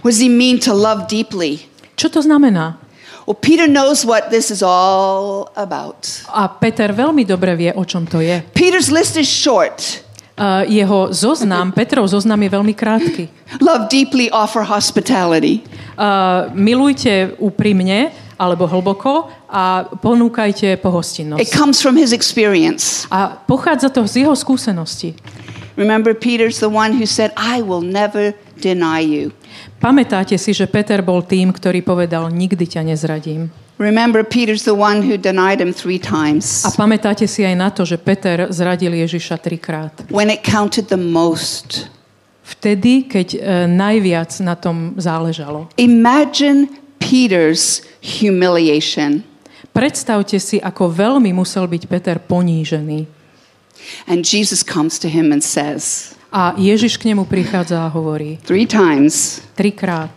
[0.03, 1.63] What does he mean to love deeply?
[1.95, 2.81] Čo to znamená?
[3.29, 6.03] Well, Peter knows what this is all about.
[6.33, 8.41] A Peter veľmi dobre vie, o čom to je.
[8.51, 10.03] Peter's list is short.
[10.41, 13.29] Uh, jeho zoznam, Petrov zoznam je veľmi krátky.
[13.61, 15.61] Love deeply, offer hospitality.
[15.93, 18.09] Uh, milujte úprimne,
[18.41, 21.45] alebo hlboko a ponúkajte It pohostinnosť.
[21.53, 23.05] comes from his experience.
[23.13, 25.13] A pochádza to z jeho skúsenosti.
[25.77, 29.29] Remember, Peter's the one who said, I will never deny you.
[29.77, 33.53] Pamätáte si, že Peter bol tým, ktorý povedal, nikdy ťa nezradím.
[33.81, 37.81] Remember, Peter's the one who denied him three times A pamätáte si aj na to,
[37.81, 40.05] že Peter zradil Ježiša trikrát.
[40.13, 41.89] when it counted the most.
[42.45, 45.65] Vtedy, keď e, najviac na tom záležalo.
[45.81, 46.69] Imagine
[47.01, 47.81] Peter's
[48.21, 49.25] humiliation.
[49.73, 53.07] Predstavte si, ako veľmi musel byť Peter ponížený.
[54.05, 58.69] And Jesus comes to him and says, A Ježiš k nemu prichádza a hovorí three
[58.69, 59.41] times.
[59.57, 60.11] trikrát.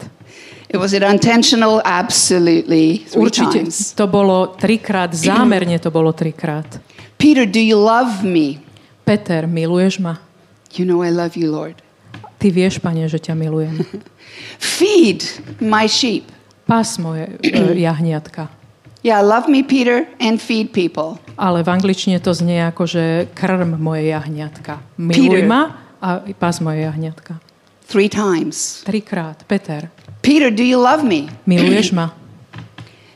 [0.75, 1.79] It was it intentional?
[1.87, 3.07] Absolutely.
[3.07, 3.95] Three Určite times.
[3.95, 6.67] to bolo trikrát, zámerne to bolo trikrát.
[7.15, 8.59] Peter, do you love me?
[9.07, 10.19] Peter, miluješ ma?
[10.75, 11.79] You know I love you, Lord.
[12.43, 13.87] Ty vieš, pane, že ťa milujem.
[14.75, 15.23] Feed
[15.63, 16.27] my sheep.
[16.67, 18.51] Pás moje e, jahniatka.
[19.07, 21.23] Yeah, love me, Peter, and feed people.
[21.39, 24.83] Ale v angličtine to znie ako, že krm moje jahniatka.
[24.99, 25.47] Miluj Peter.
[25.47, 25.63] ma
[26.03, 27.39] a pás moje jahniatka.
[27.87, 28.83] Three times.
[28.83, 29.47] Trikrát.
[29.47, 29.94] Peter,
[30.25, 31.29] Peter, do you love me?
[31.51, 32.17] miluješ ma?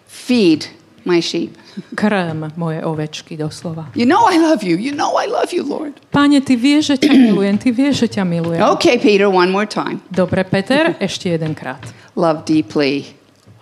[0.06, 0.68] Feed
[1.08, 1.56] my sheep.
[1.94, 3.88] Krm moje ovečky, doslova.
[3.94, 4.76] You know I love you.
[4.76, 5.96] You know I love you, Lord.
[6.12, 8.60] Páne, ty vieš, že ťa milujem, ty vieš, že ťa milujem.
[8.76, 10.02] Okay, Peter, one more time.
[10.10, 11.80] Dobre, Peter, ešte jedenkrát.
[12.18, 13.14] Love deeply.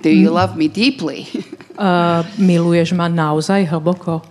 [0.02, 1.28] Do you love me deeply?
[1.76, 4.24] Uh, miluješ ma naozaj hlboko?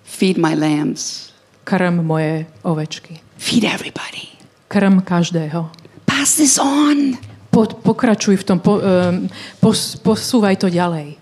[0.00, 1.28] Feed my lambs.
[1.68, 3.20] Krm moje ovečky.
[3.36, 4.32] Feed everybody.
[4.72, 5.68] Krm každého.
[6.08, 7.20] Pass this on.
[7.56, 9.32] Po, pokračuj v tom, po, um,
[9.64, 11.16] pos, posúvaj to ďalej.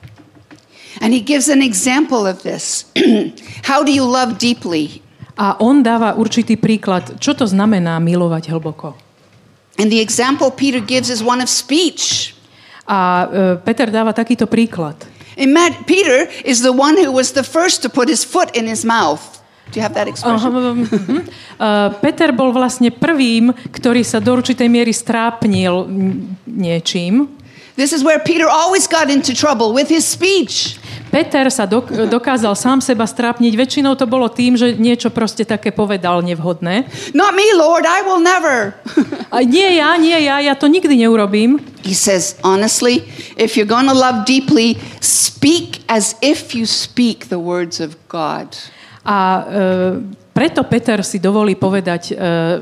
[0.98, 2.90] And he gives an example of this.
[3.70, 4.98] How do you love deeply?
[5.38, 8.98] A on dáva určitý príklad, čo to znamená milovať hlboko.
[9.78, 12.34] And the example Peter gives is one of speech.
[12.86, 14.98] A uh, Peter dáva takýto príklad.
[15.86, 19.22] Peter is the one who was the first to put his foot in his mouth.
[19.72, 20.86] Do you have that expression?
[21.58, 25.88] Uh, Peter bol vlastne prvým, ktorý sa do určitej miery strápnil
[26.46, 27.28] niečím.
[27.74, 30.78] This is where Peter always got into trouble with his speech.
[31.10, 33.50] Peter sa dok- dokázal sám seba strápniť.
[33.50, 36.86] Väčšinou to bolo tým, že niečo proste také povedal nevhodné.
[37.18, 38.78] Not me, Lord, I will never.
[39.34, 41.58] A nie ja, nie ja, ja to nikdy neurobím.
[41.82, 43.02] he says, honestly,
[43.36, 48.54] if you're going to love deeply, speak as if you speak the words of God.
[49.04, 49.44] A e,
[50.32, 52.14] preto Peter si dovolí povedať e,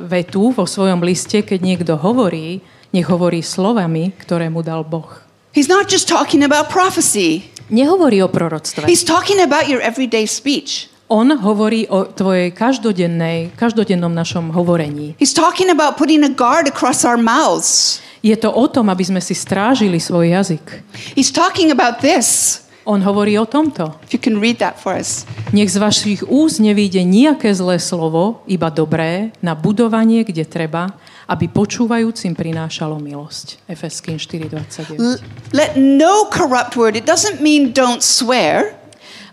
[0.05, 2.61] vetu vo svojom liste, keď niekto hovorí,
[2.93, 5.09] nech hovorí slovami, ktoré mu dal Boh.
[5.55, 7.49] He's not just talking about prophecy.
[7.73, 8.85] Nehovorí o proroctve.
[8.85, 10.93] He's talking about your everyday speech.
[11.13, 15.13] On hovorí o tvojej každodennej, každodennom našom hovorení.
[15.21, 18.01] He's talking about putting a guard across our mouths.
[18.25, 20.65] Je to o tom, aby sme si strážili svoj jazyk.
[21.13, 22.61] He's talking about this.
[22.83, 23.95] On hovorí o tomto.
[24.03, 25.23] If you can read that for us.
[25.55, 30.91] Nech z vašich úst nevíde nejaké zlé slovo, iba dobré, na budovanie, kde treba,
[31.31, 33.63] aby počúvajúcim prinášalo milosť.
[33.71, 34.99] Efeským 4.29.
[34.99, 35.23] L-
[35.55, 38.75] let no corrupt word, it doesn't mean don't swear.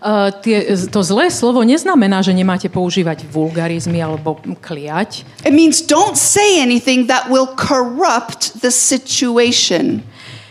[0.00, 5.28] Uh, tie, to zlé slovo neznamená, že nemáte používať vulgarizmy alebo kliať.
[5.44, 10.00] It means don't say anything that will corrupt the situation.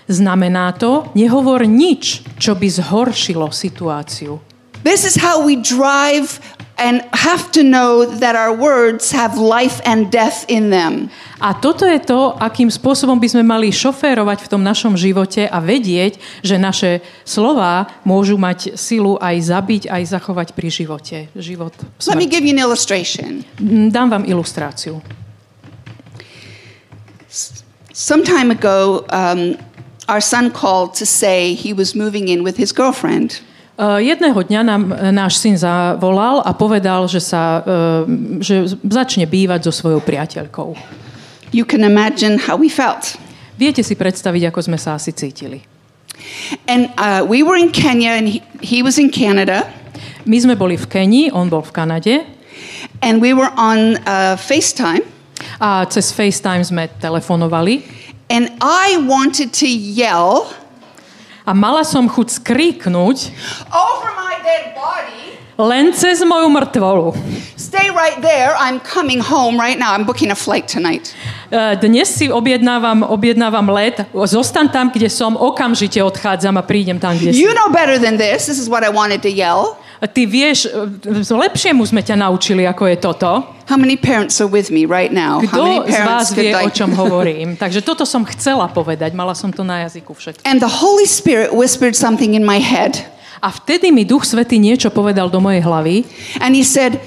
[0.09, 4.41] Znamená to, nehovor nič, čo by zhoršilo situáciu.
[4.81, 6.41] This is how we drive
[6.79, 11.11] and have to know that our words have life and death in them.
[11.43, 15.59] A toto je to, akým spôsobom by sme mali šoférovať v tom našom živote a
[15.59, 21.17] vedieť, že naše slová môžu mať silu aj zabiť, aj zachovať pri živote.
[21.35, 21.75] Život.
[22.07, 22.31] Let me Smrť.
[22.31, 23.43] give you an illustration.
[23.59, 25.03] Mm, Dám vám ilustráciu.
[27.91, 29.59] Some time ago, um,
[30.07, 33.41] our son called to say he was moving in with his girlfriend.
[33.79, 38.03] Jedného dňa nám e, náš syn zavolal a povedal, že, sa, uh,
[38.43, 40.75] že začne bývať so svojou priateľkou.
[41.55, 43.15] You can imagine how we felt.
[43.55, 45.63] Viete si predstaviť, ako sme sa asi cítili.
[46.67, 49.63] And uh, we were in Kenya and he, he was in Canada.
[50.27, 52.15] My sme boli v Kenii, on bol v Kanade
[52.99, 55.07] And we were on uh, FaceTime.
[55.59, 57.83] a cez FaceTime sme telefonovali
[58.29, 60.53] And I wanted to yell,
[61.49, 63.17] a mala som chuť skríknuť
[63.73, 65.33] Over my dead body!
[65.59, 67.11] len cez moju mŕtvolu.
[67.59, 68.55] Stay right there.
[68.55, 69.91] I'm coming home right now.
[69.91, 71.11] I'm booking a flight tonight.
[71.51, 77.17] E, Dnes si objednávam, objednávam let, zostan tam, kde som, okamžite odchádzam a prídem tam,
[77.19, 77.57] kde You si.
[77.57, 78.45] know better than this.
[78.47, 79.75] This is what I wanted to yell.
[79.99, 83.29] Ty vieš, e, lepšiemu sme ťa naučili, ako je toto.
[83.67, 85.43] How many parents are with me right now?
[85.43, 87.59] How many Kto z vás vie, could o čom hovorím?
[87.59, 90.47] Takže toto som chcela povedať, mala som to na jazyku všetko.
[90.47, 92.95] And the Holy Spirit whispered something in my head.
[93.43, 96.03] A vtedy mi Duch Svetý niečo povedal do mojej hlavy
[96.43, 96.99] And he said,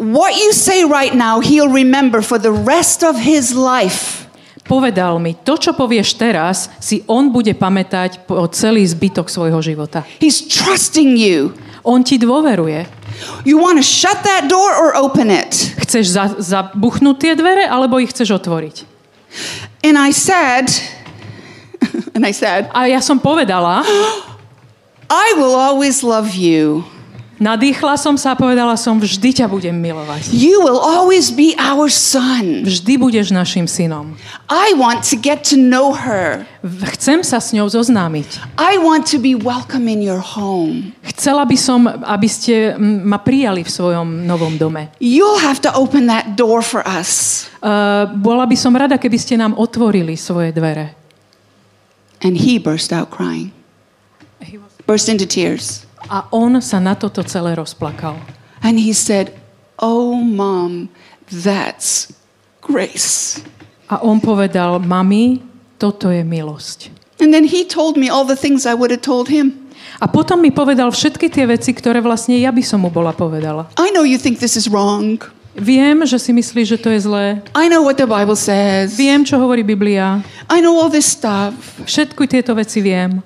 [0.00, 4.24] What you say right now, he'll remember for the rest of his life.
[4.70, 10.06] Povedal mi, to, čo povieš teraz, si on bude pamätať po celý zbytok svojho života.
[10.22, 11.50] He's trusting you.
[11.82, 12.86] On ti dôveruje.
[13.42, 15.50] You want to shut that door or open it?
[15.82, 18.86] Chceš za, zabuchnúť tie dvere, alebo ich chceš otvoriť?
[19.82, 20.70] And I said,
[22.14, 23.82] and I said, A ja som povedala,
[25.10, 26.86] I will always love you.
[27.40, 30.28] Nadýchla som sa a povedala som, vždy ťa budem milovať.
[30.30, 32.62] You will always be our son.
[32.68, 34.14] Vždy budeš našim synom.
[34.46, 36.44] I want to get to know her.
[37.00, 38.60] Chcem sa s ňou zoznámiť.
[38.60, 40.92] I want to be welcome in your home.
[41.16, 44.92] Chcela by som, aby ste ma prijali v svojom novom dome.
[45.00, 47.48] You'll have to open that door for us.
[47.64, 50.92] Uh, bola by som rada, keby ste nám otvorili svoje dvere.
[52.20, 53.48] And he burst out crying,
[54.84, 55.88] burst into tears.
[56.08, 58.16] A on sa na toto celé rozplakal.
[58.64, 59.36] And he said,
[59.80, 60.92] Oh, mom,
[61.28, 62.12] that's
[62.60, 63.40] grace.
[63.90, 65.42] A on povedal, mami,
[65.80, 66.92] toto je milosť.
[67.20, 69.68] And then he told me all the things I would have told him.
[70.00, 73.68] A potom mi povedal všetky tie veci, ktoré vlastne ja by som mu bola povedala.
[73.76, 75.20] I know you think this is wrong.
[75.56, 77.42] Viem, že si myslíš, že to je zlé.
[77.52, 78.94] I know what the Bible says.
[78.94, 80.22] Viem, čo hovorí Biblia.
[80.46, 81.52] I know all this stuff.
[81.84, 83.20] Všetky tieto veci viem.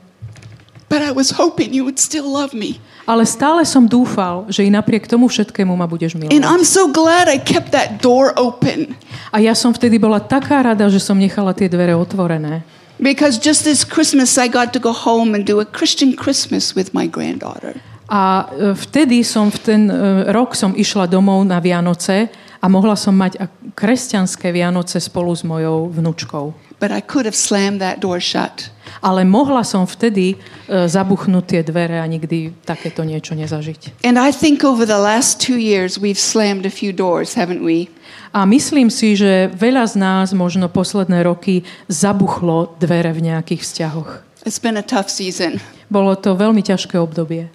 [0.88, 2.78] But I was hoping you would still love me.
[3.04, 6.44] Ale stále som dúfal, že i napriek tomu všetkému ma budeš And milovať.
[6.44, 8.96] I'm so glad I kept that door open.
[9.28, 12.64] A ja som vtedy bola taká rada, že som nechala tie dvere otvorené.
[12.96, 16.94] Because just this Christmas, I got to go home and do a Christian Christmas with
[16.94, 17.74] my granddaughter.
[18.08, 22.94] A e, vtedy som v ten e, rok som išla domov na Vianoce a mohla
[22.94, 26.54] som mať kresťanské Vianoce spolu s mojou vnúčkou.
[26.84, 28.68] But I could have slammed that door shut.
[29.00, 30.36] Ale mohla som vtedy e,
[30.68, 34.04] zabuchnúť tie dvere a nikdy takéto niečo nezažiť.
[34.04, 37.88] And I think over the last two years, we've slammed a few doors, haven't we?
[38.36, 44.20] A myslím si, že veľa z nás možno posledné roky zabuchlo dvere v nejakých vzťahoch.
[44.44, 45.64] It's been a tough season.
[45.88, 47.48] Bolo to veľmi ťažké obdobie.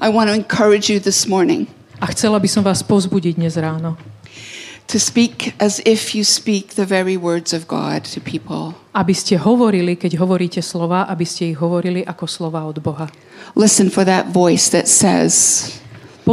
[0.00, 1.68] I want to encourage you this morning
[2.02, 3.94] A chcela by som vás pozbudiť dnes ráno,
[4.86, 8.76] to speak as if you speak the very words of God to people.
[8.94, 13.10] aby ste hovorili, keď hovoríte slova, aby ste ich hovorili ako slova od Boha.
[13.58, 15.66] Listen for that voice that says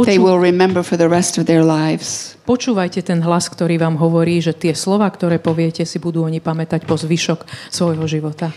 [0.06, 2.38] they will remember for the rest of their lives.
[2.46, 6.86] Počúvajte ten hlas, ktorý vám hovorí, že tie slova, ktoré poviete, si budú oni pamätať
[6.86, 8.50] po zvyšok svojho života.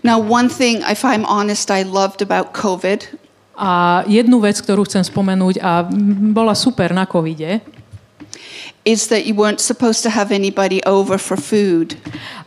[0.00, 3.20] Now, one thing, if I'm honest, I loved about COVID
[3.60, 5.84] A jednu vec, ktorú chcem spomenúť a
[6.32, 7.60] bola super na covide,
[8.90, 11.94] is that you weren't supposed to have anybody over for food.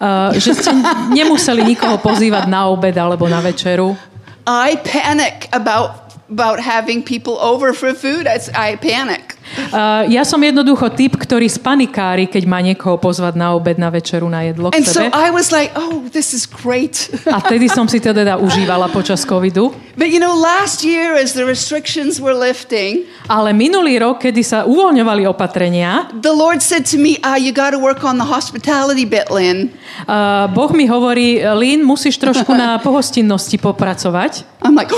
[0.03, 0.71] uh, že ste
[1.15, 3.95] nemuseli nikoho pozývať na obed alebo na večeru.
[4.43, 8.27] I panic about about having people over for food.
[8.27, 9.32] I, I panic.
[9.73, 14.25] Uh, ja som jednoducho typ, ktorý spanikári, keď má niekoho pozvať na obed, na večeru,
[14.31, 15.03] na jedlo k And so.
[15.11, 17.11] I was like, oh, this is great.
[17.27, 19.75] A vtedy som si to teda užívala počas covidu.
[19.93, 24.65] but you know, last year as the restrictions were lifting, Ale minulý rok, kedy sa
[24.65, 29.05] uvoľňovali opatrenia, the Lord said to me, ah, you got to work on the hospitality
[29.05, 29.69] bit, Lynn.
[30.09, 34.43] uh, Boh mi hovorí, Lin, musíš trošku na pohostinnosti popracovať.
[34.63, 34.89] I'm like,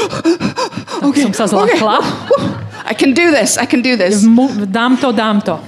[1.07, 1.77] okay, som sa okay.
[2.85, 3.57] I can do this.
[3.57, 4.23] I can do this.
[4.69, 5.59] Dám to, dám to.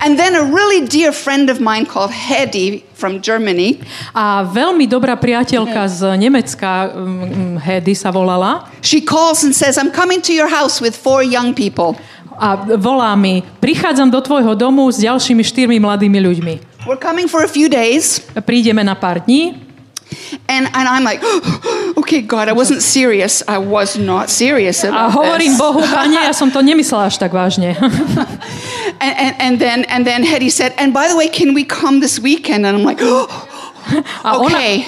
[0.00, 3.82] And then a really dear friend of mine called Hedy from Germany,
[4.14, 9.90] A veľmi dobrá priateľka z Nemecka, um, Hedy sa volala, she calls and says, I'm
[9.90, 11.98] coming to your house with four young people.
[12.38, 16.54] a volá mi, prichádzam do tvojho domu s ďalšími štyrmi mladými ľuďmi.
[16.86, 18.22] We're coming for a few days.
[18.46, 19.67] Prídeme na pár dní
[20.48, 21.20] And, and I'm like,
[22.00, 23.42] okay, God, I wasn't serious.
[23.46, 25.60] I was not serious a about hovorím this.
[25.60, 27.76] Bohu, pane, ja som to nemyslela až tak vážne.
[29.00, 32.00] And, and, and then and then Hetty said, and by the way, can we come
[32.00, 32.66] this weekend?
[32.66, 32.98] And I'm like,
[34.24, 34.84] A ona okay.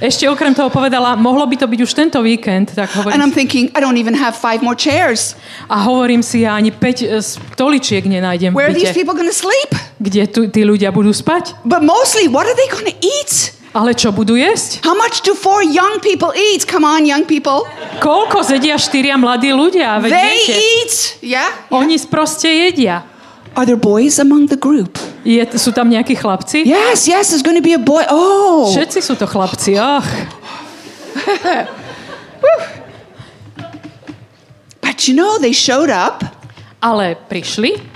[0.00, 3.34] ešte okrem toho povedala, mohlo by to byť už tento víkend, tak And hovorím, I'm
[3.34, 5.36] thinking, I don't even have five more chairs.
[5.68, 9.70] a hovorím si, ja ani 5 stoličiek nenájdem Where are these people to sleep?
[10.00, 11.52] kde tu, tí ľudia budú spať.
[11.68, 13.59] But mostly, what are they to eat?
[13.70, 14.82] Ale čo budú jesť?
[14.82, 16.66] How much do four young people eat?
[16.66, 17.62] Come on, young people.
[18.02, 20.02] Koľko zedia štyria mladí ľudia?
[20.02, 20.92] Veď They viete, eat.
[21.22, 21.50] Yeah.
[21.70, 23.06] oni proste jedia.
[23.54, 24.98] Are there boys among the group?
[25.22, 26.66] Je, sú tam nejakí chlapci?
[26.66, 28.02] Yes, yes, there's going to be a boy.
[28.10, 28.70] Oh.
[28.70, 29.78] Všetci sú to chlapci.
[29.78, 30.06] Ach.
[34.82, 36.26] But you know, they showed up,
[36.80, 37.90] Ale prišli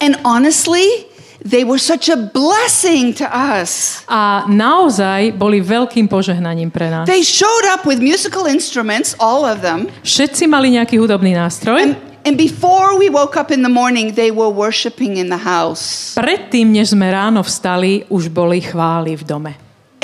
[0.00, 1.06] and honestly,
[1.44, 4.02] they were such a blessing to us.
[4.08, 7.04] a naozaj boli veľkým požehnaním pre nás.
[7.04, 9.92] They showed up with musical instruments, all of them.
[10.02, 11.78] Všetci mali nejaký hudobný nástroj.
[11.78, 16.16] And, and before we woke up in the morning, they were worshiping in the house.
[16.16, 19.52] Predtým, než sme ráno vstali, už boli chvály v dome.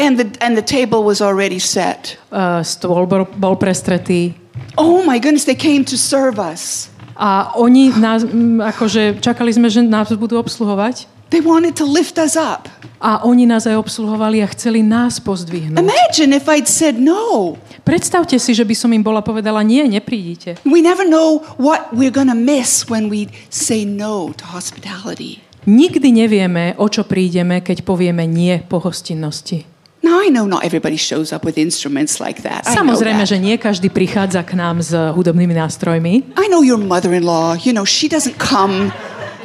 [0.01, 2.17] And the, and the table was already set.
[2.33, 4.37] Uh, stôl bol, bol prestretý
[4.77, 6.89] Oh my goodness, they came to serve us.
[7.21, 8.25] a oni nás,
[8.73, 12.69] akože čakali sme, že nás budú obsluhovať They wanted to lift us up.
[13.01, 15.81] a oni nás aj obsluhovali a chceli nás pozdvihnúť.
[15.81, 17.57] Imagine if I'd said no.
[17.81, 20.61] Predstavte si, že by som im bola povedala, nie, neprídite.
[20.69, 25.41] We never know what we're to miss when we say no to hospitality.
[25.65, 29.65] Nikdy nevieme, o čo prídeme, keď povieme nie po hostinnosti.
[30.01, 32.65] Now, I know not everybody shows up with instruments like that.
[32.65, 36.33] Samozrejme, že nie každý prichádza k nám s hudobnými nástrojmi.
[36.41, 38.97] I know your mother-in-law, you know, she doesn't come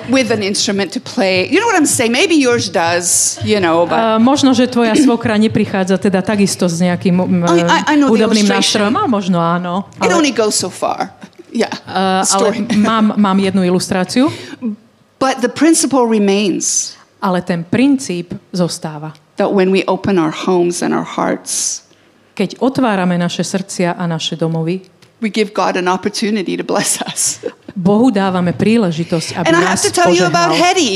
[0.08, 1.47] with an instrument to play.
[1.47, 2.12] You know what I'm saying?
[2.12, 6.80] Maybe yours does, you know, but Uh, možno, že tvoja svokra neprichádza teda takisto s
[6.80, 8.89] nejakým I- I- I know the hudobným illustration.
[8.89, 8.93] nástrojom.
[8.97, 9.74] A možno áno.
[9.97, 11.10] it Ale, only goes so far.
[11.56, 14.28] Yeah, uh, ale mám, mám jednu ilustráciu,
[15.16, 16.91] But the principle remains.
[17.24, 19.16] ale ten princíp zostáva.
[19.39, 21.82] that when we open our homes and our hearts,
[22.36, 24.84] Keď otvárame naše srdcia a naše domovy,
[25.26, 27.41] we give God an opportunity to bless us.
[27.73, 30.61] Bohu dávame príležitosť, aby And I have to tell you about požehnal.
[30.61, 30.93] Hetty.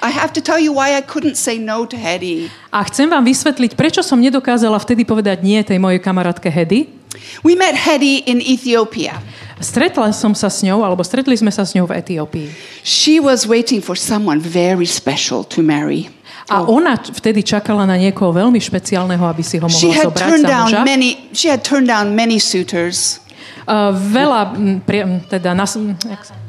[0.00, 2.48] I have to tell you why I couldn't say no to Hetty.
[2.72, 6.88] A chcem vám vysvetliť, prečo som nedokázala vtedy povedať nie tej mojej kamarátke Hedy.
[7.44, 9.20] We met Hetty in Ethiopia.
[9.60, 12.48] Stretla som sa s ňou, alebo stretli sme sa s ňou v Etiópii.
[12.80, 16.08] She was waiting for someone very special to marry.
[16.48, 20.58] A ona t- vtedy čakala na niekoho veľmi špeciálneho, aby si ho mohla zobrať za
[20.64, 20.80] muža.
[20.82, 21.28] many.
[21.36, 23.20] She had turned down many suitors.
[23.70, 24.58] Uh, veľa
[25.30, 25.54] teda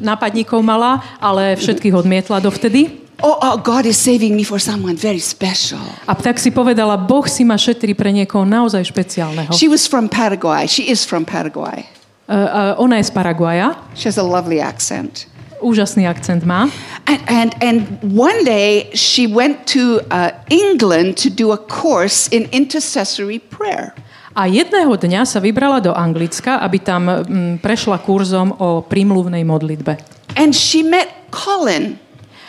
[0.02, 2.98] nápadníkov mala, ale všetkých odmietla dovtedy.
[3.22, 5.78] Oh, oh, God is saving me for someone very special.
[6.10, 9.54] A tak si povedala, Boh si ma šetrí pre niekoho naozaj špeciálneho.
[9.54, 10.66] She was from Paraguay.
[10.66, 11.86] She is from Paraguay.
[12.26, 15.30] Uh, uh, ona je z Paraguaja, She has a lovely accent.
[15.62, 16.68] úžasný akcent má.
[17.06, 22.50] And, and, and one day she went to uh, England to do a course in
[22.50, 23.94] intercessory prayer.
[24.32, 30.00] A jedného dňa sa vybrala do Anglicka, aby tam mm, prešla kurzom o prímluvnej modlitbe.
[30.40, 32.00] And she met Colin.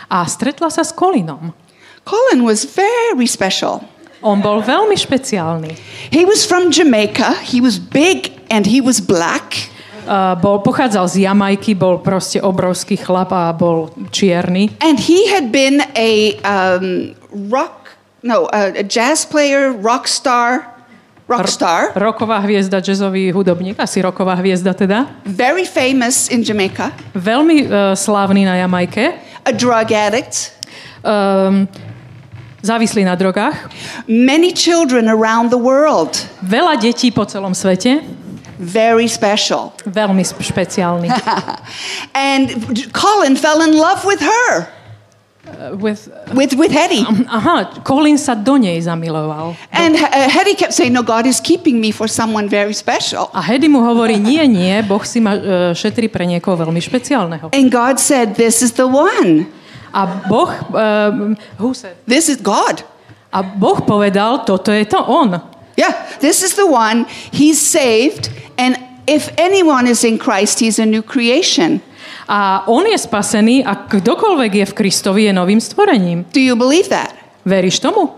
[0.07, 1.51] A stretla sa s Colinom.
[2.07, 3.83] Colin was very special.
[4.23, 5.75] On bol veľmi špeciálny.
[6.15, 7.43] He was from Jamaica.
[7.43, 9.73] He was big and he was black.
[10.03, 14.71] Uh, bol, pochádzal z Jamajky, bol proste obrovský chlap a bol čierny.
[14.83, 17.15] And he had been a um,
[17.51, 20.72] rock, no, a, a jazz player, rock star,
[21.29, 25.07] rock star, Roková hviezda, jazzový hudobník, asi roková hviezda teda.
[25.25, 29.13] very famous in Jamaica, Veľmi uh, slávny na Jamajke.
[29.45, 30.53] a drug addict.
[31.03, 31.67] Um,
[32.63, 33.71] závislý na drogách.
[34.07, 38.03] Many children around the world, Veľa detí po celom svete.
[38.63, 39.75] very special.
[39.83, 41.11] Veľmi špeciálny.
[42.15, 42.47] And
[42.95, 44.71] Colin fell in love with her,
[45.79, 47.05] with, with, with Hetty.
[47.29, 49.57] aha, Colin sa do nej zamiloval.
[49.73, 53.31] And uh, Hetty kept saying, No, God is keeping me for someone very special.
[53.33, 57.53] A Hedy mu hovorí, nie, nie, Boh si ma uh, šetrí pre niekoho veľmi špeciálneho.
[57.53, 59.47] And God said, This is the one.
[59.93, 61.97] A Boh, uh, who said?
[62.07, 62.83] This is God.
[63.33, 65.41] A Boh povedal, toto je to on.
[65.77, 67.09] Yeah, this is the one.
[67.33, 68.29] He's saved.
[68.61, 68.77] And
[69.09, 71.81] if anyone is in Christ, he's a new creation.
[72.33, 76.25] A on je spasený a kdokoľvek je v Kristovi, je novým stvorením.
[76.33, 77.13] Do you believe that?
[77.45, 78.09] Veríš tomu?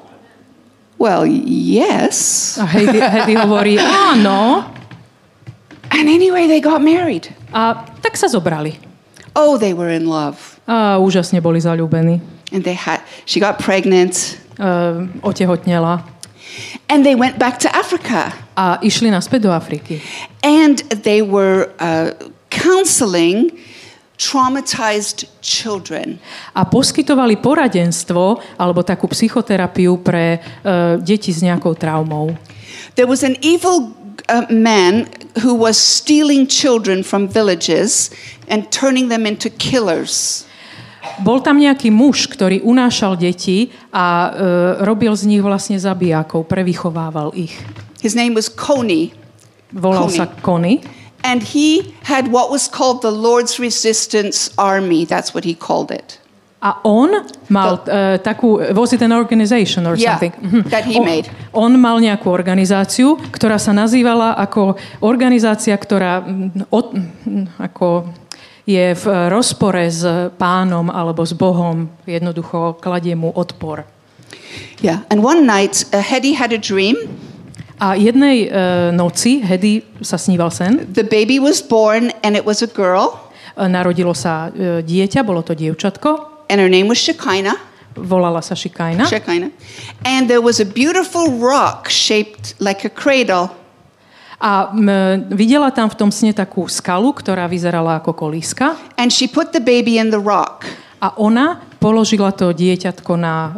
[1.03, 2.55] Well, yes.
[2.55, 4.71] A Hedy, Hedy hovorí, áno.
[5.91, 7.35] And anyway, they got married.
[7.51, 8.79] A tak sa zobrali.
[9.35, 10.63] Oh, they were in love.
[10.71, 12.23] A úžasne boli zalúbení.
[12.55, 14.39] And they had, she got pregnant.
[14.63, 16.07] Uh, otehotnela.
[16.87, 18.31] And they went back to Africa.
[18.55, 19.99] A išli naspäť do Afriky.
[20.47, 22.15] And they were uh,
[22.55, 23.51] counseling
[24.17, 26.19] traumatized children.
[26.55, 32.35] A poskytovali poradenstvo alebo takú psychoterapiu pre uh, deti s nejakou traumou.
[32.95, 33.91] There was an evil
[34.31, 35.11] uh, man
[35.43, 38.15] who was stealing children from villages
[38.47, 40.47] and turning them into killers.
[41.21, 44.31] Bol tam nejaký muž, ktorý unášal deti a uh,
[44.83, 47.55] robil z nich vlastne zabijákov, prevychovával ich.
[48.01, 49.13] His name was Coney.
[49.75, 50.17] Volal Coney.
[50.17, 50.75] sa Kony.
[51.25, 55.09] And he had what was called the Lord's Resistance Army.
[55.09, 56.21] That's what he called it.
[56.61, 60.33] A on mal uh, takú, was it an organization or Yeah, something?
[60.41, 60.71] Mhm.
[60.73, 61.27] that he on, made.
[61.53, 68.09] On mal nejakú organizáciu, ktorá sa nazývala ako organizácia, ktorá mm, od, mm, ako
[68.65, 70.05] je v rozpore s
[70.41, 73.85] pánom alebo s Bohom, jednoducho kladie mu odpor.
[74.81, 75.05] Yeah.
[75.13, 76.97] And one night, uh, Hedy had a dream.
[77.79, 82.63] A jednej uh, noci Hedy sa sníval sen, The baby was born, and it was
[82.63, 87.55] a girl, E, narodilo sa uh, dieťa, bolo to dievčatko, and her name was Shekinah.
[87.95, 89.07] volala sa Šikajna.
[89.07, 89.55] Shekinah.
[90.03, 93.55] And there was a beautiful rock shaped like a cradle.
[94.43, 98.75] A m, videla tam v tom sne takú skalu, ktorá vyzerala ako kolíska.
[98.99, 100.67] And she put the baby in the rock.
[100.99, 103.55] A ona položila to dieťatko na uh,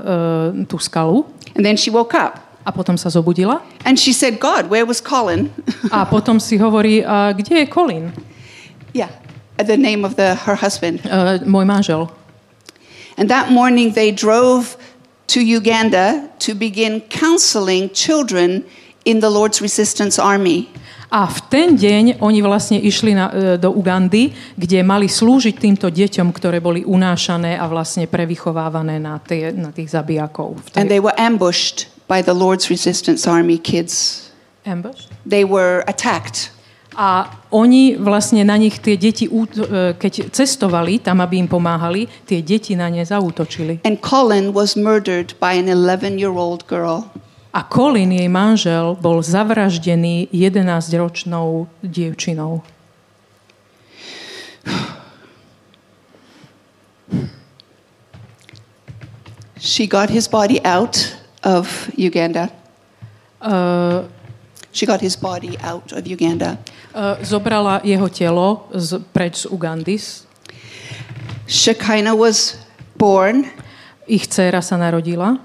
[0.69, 1.25] tú skalu
[1.57, 2.46] And then she woke up.
[2.67, 3.63] A potom sa zobudila.
[3.87, 5.55] And she said, God, where was Colin?
[5.95, 8.11] A potom si hovorí, a kde je Colin?
[8.97, 9.11] yeah,
[9.61, 11.05] the name of the, her husband.
[11.05, 12.11] Uh, môj manžel.
[13.17, 14.77] And that morning they drove
[15.29, 18.65] to Uganda to begin counseling children
[19.05, 20.69] in the Lord's Resistance Army.
[21.07, 25.87] A v ten deň oni vlastne išli na, e, do Ugandy, kde mali slúžiť týmto
[25.87, 30.59] deťom, ktoré boli unášané a vlastne prevychovávané na, tie, na tých zabijakov.
[30.75, 34.31] And they were ambushed by the Lord's Resistance Army kids.
[34.65, 35.07] Ambush?
[35.27, 36.51] They were attacked.
[36.97, 42.41] A oni vlastne na nich tie deti, e, keď cestovali tam, aby im pomáhali, tie
[42.41, 43.85] deti na ne zaútočili.
[43.85, 47.05] And Colin was murdered by an 11 year old girl.
[47.53, 52.61] A Colin, jej manžel, bol zavraždený 11-ročnou dievčinou.
[59.57, 61.16] She got his body out
[61.47, 62.51] of Uganda.
[63.39, 64.11] Uh,
[64.75, 66.59] She got his body out of Uganda.
[66.93, 70.27] uh, zobrala jeho telo z, preč z Ugandis.
[71.49, 72.59] Shekinah was
[72.99, 73.47] born,
[74.07, 75.39] Ich dcéra sa narodila.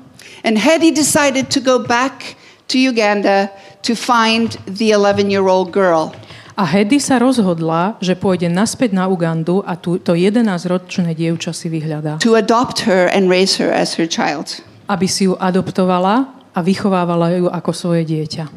[0.43, 2.35] and Hedy decided to go back
[2.67, 3.49] to Uganda
[3.83, 6.11] to find the 11 year old girl.
[6.59, 11.71] A Hedy sa rozhodla, že pôjde naspäť na Ugandu a tu, to 11-ročné dievča si
[11.71, 12.19] vyhľadá.
[12.19, 14.59] to adopt her and raise her as her child.
[14.91, 18.51] Aby si ju adoptovala a vychovávala ju ako svoje dieťa.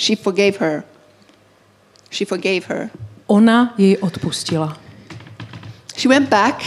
[0.00, 0.88] She forgave her.
[2.08, 2.88] She forgave her.
[3.28, 4.72] Ona jej odpustila.
[5.92, 6.64] She went back.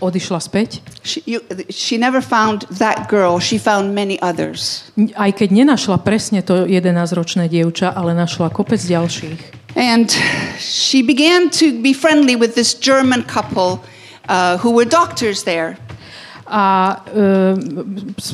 [0.00, 0.80] Odišla späť.
[1.04, 3.36] She, you, she never found that girl.
[3.36, 4.88] She found many others.
[5.12, 9.60] Aj keď nenašla presne to 11-ročné dievča, ale našla kopec ďalších.
[9.76, 10.08] And
[10.56, 13.84] she began to be friendly with this German couple
[14.30, 15.76] uh, who were doctors there.
[16.50, 17.54] A e,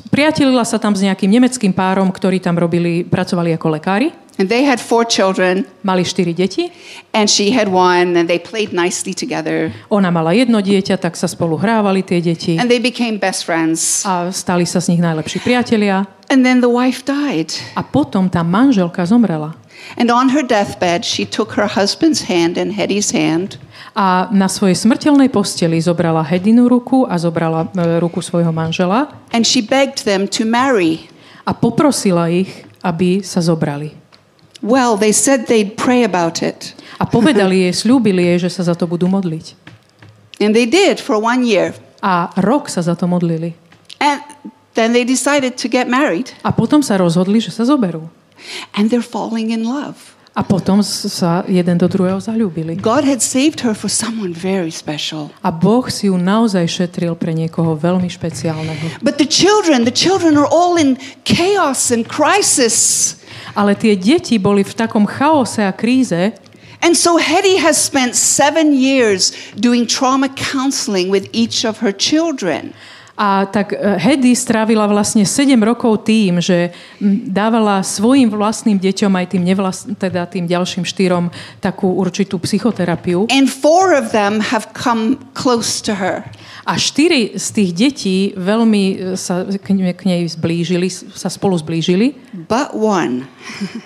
[0.08, 4.08] priatelila sa tam s nejakým nemeckým párom, ktorí tam robili, pracovali ako lekári.
[4.36, 6.68] And they had four children, Mali štyri deti.
[7.16, 9.72] and she had one, and they played nicely together.
[9.88, 12.60] Ona mala jedno dieťa, tak sa spolu hrávali tie deti.
[12.60, 14.04] And they became best friends.
[14.04, 16.04] A stali sa z nich najlepší priatelia.
[16.28, 17.52] And then the wife died.
[17.76, 19.56] A potom tá manželka zomrela.
[19.96, 23.56] And on her deathbed, she took her husband's hand and Hetty's hand,
[23.96, 29.48] A na svojej smrteľnej posteli zobrala Hedinu ruku a zobrala e, ruku svojho manžela and
[29.48, 31.08] she begged them to marry.
[31.46, 32.50] a poprosila ich,
[32.82, 33.94] aby sa zobrali.
[34.66, 36.74] Well, they said they'd pray about it.
[36.98, 39.54] A povedali jej, slúbili jej, že sa za to budú modliť.
[40.42, 41.70] And they did for one year.
[42.02, 43.54] A rok sa za to modlili.
[44.02, 44.20] And
[44.74, 46.34] then they decided to get married.
[46.42, 48.10] A potom sa rozhodli, že sa zoberú.
[48.74, 50.15] And they're falling in love.
[50.36, 52.76] A potom sa jeden do druhého zalúbili.
[52.76, 55.32] God had saved her for someone very special.
[55.40, 59.00] A Boh si ju naozaj šetril pre niekoho veľmi špeciálneho.
[59.00, 63.16] But the children, the children are all in chaos and crisis.
[63.56, 66.36] Ale tie deti boli v takom chaose a kríze,
[66.84, 72.76] And so Hetty has spent seven years doing trauma counseling with each of her children.
[73.16, 76.68] A tak e, Hedy strávila vlastne 7 rokov tým, že
[77.26, 83.24] dávala svojim vlastným deťom aj tým, nevlast, teda tým ďalším štyrom takú určitú psychoterapiu.
[83.32, 86.28] And four of them have come close to her.
[86.68, 91.56] A štyri z tých detí veľmi e, sa k ne- k nej zblížili, sa spolu
[91.56, 93.24] zblížili, But one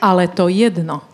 [0.02, 1.06] ale to jedno.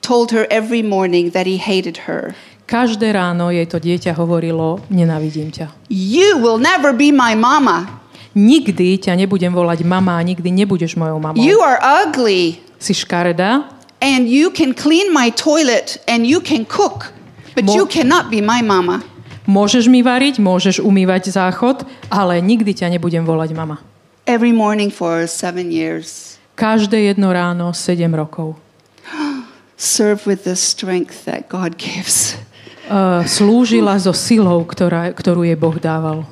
[0.00, 2.34] told her every morning that he hated her.
[2.68, 5.72] Každé ráno jej to dieťa hovorilo, nenávidím ťa.
[5.88, 7.88] You will never be my mama.
[8.36, 11.40] Nikdy ťa nebudem volať mama a nikdy nebudeš mojou mamou.
[11.40, 12.60] You are ugly.
[12.76, 13.72] Si škaredá
[14.04, 17.16] And you can clean my toilet and you can cook.
[17.56, 19.00] But Mo- you cannot be my mama.
[19.48, 23.80] Môžeš mi variť, môžeš umývať záchod, ale nikdy ťa nebudem volať mama.
[24.28, 26.36] Every morning for seven years.
[26.52, 28.60] Každé jedno ráno 7 rokov.
[29.80, 32.36] Serve with the strength that God gives.
[32.88, 36.24] Uh, slúžila so silou, ktorá, ktorú jej Boh dával.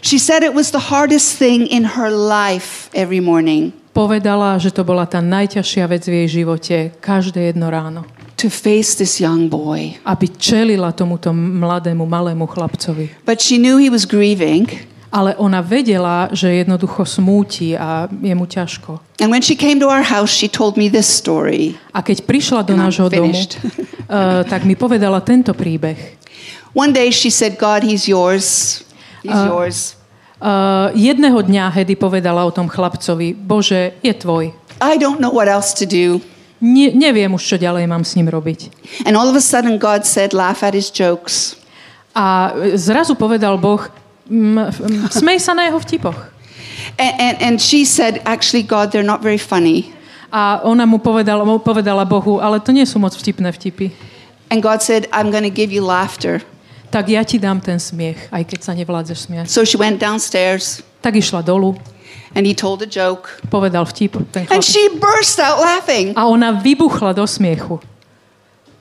[0.00, 4.86] She said it was the hardest thing in her life every morning Povedala, že to
[4.86, 8.06] bola tá najťažšia vec v jej živote každé jedno ráno.
[8.40, 10.00] to face this young boy.
[10.06, 13.12] Aby čelila tomuto mladému, malému chlapcovi.
[13.28, 14.64] But she knew he was grieving.
[15.10, 19.02] Ale ona vedela, že jednoducho smúti a je mu ťažko.
[19.18, 21.74] And when she came to our house, she told me this story.
[21.90, 25.98] A keď prišla do nášho domu, uh, tak mi povedala tento príbeh.
[26.70, 28.80] One day she said, God, he's yours.
[29.26, 29.98] He's Uh, yours.
[30.40, 34.54] Uh, jedného dňa Hedy povedala o tom chlapcovi, Bože, je tvoj.
[34.80, 36.22] I don't know what else to do.
[36.62, 38.72] Ne, neviem už, čo ďalej mám s ním robiť.
[39.04, 41.60] And all of a sudden, God said, laugh at his jokes.
[42.16, 43.84] A zrazu povedal Boh,
[45.10, 46.16] smej sa na jeho vtipoch.
[46.98, 49.92] And, and, and she said, actually, God, they're not very funny.
[50.30, 53.90] A ona mu povedala, mu povedala Bohu, ale to nie sú moc vtipné vtipy.
[54.50, 56.42] And God said, I'm going to give you laughter.
[56.90, 59.46] Tak ja ti dám ten smiech, aj keď sa nevládzeš smiať.
[59.46, 61.78] So she went downstairs Tak išla dolu,
[62.34, 63.30] and he told a joke.
[63.46, 64.18] povedal vtip.
[64.34, 64.66] Ten And chlap.
[64.66, 66.12] she burst out laughing.
[66.18, 67.78] A ona vybuchla do smiechu.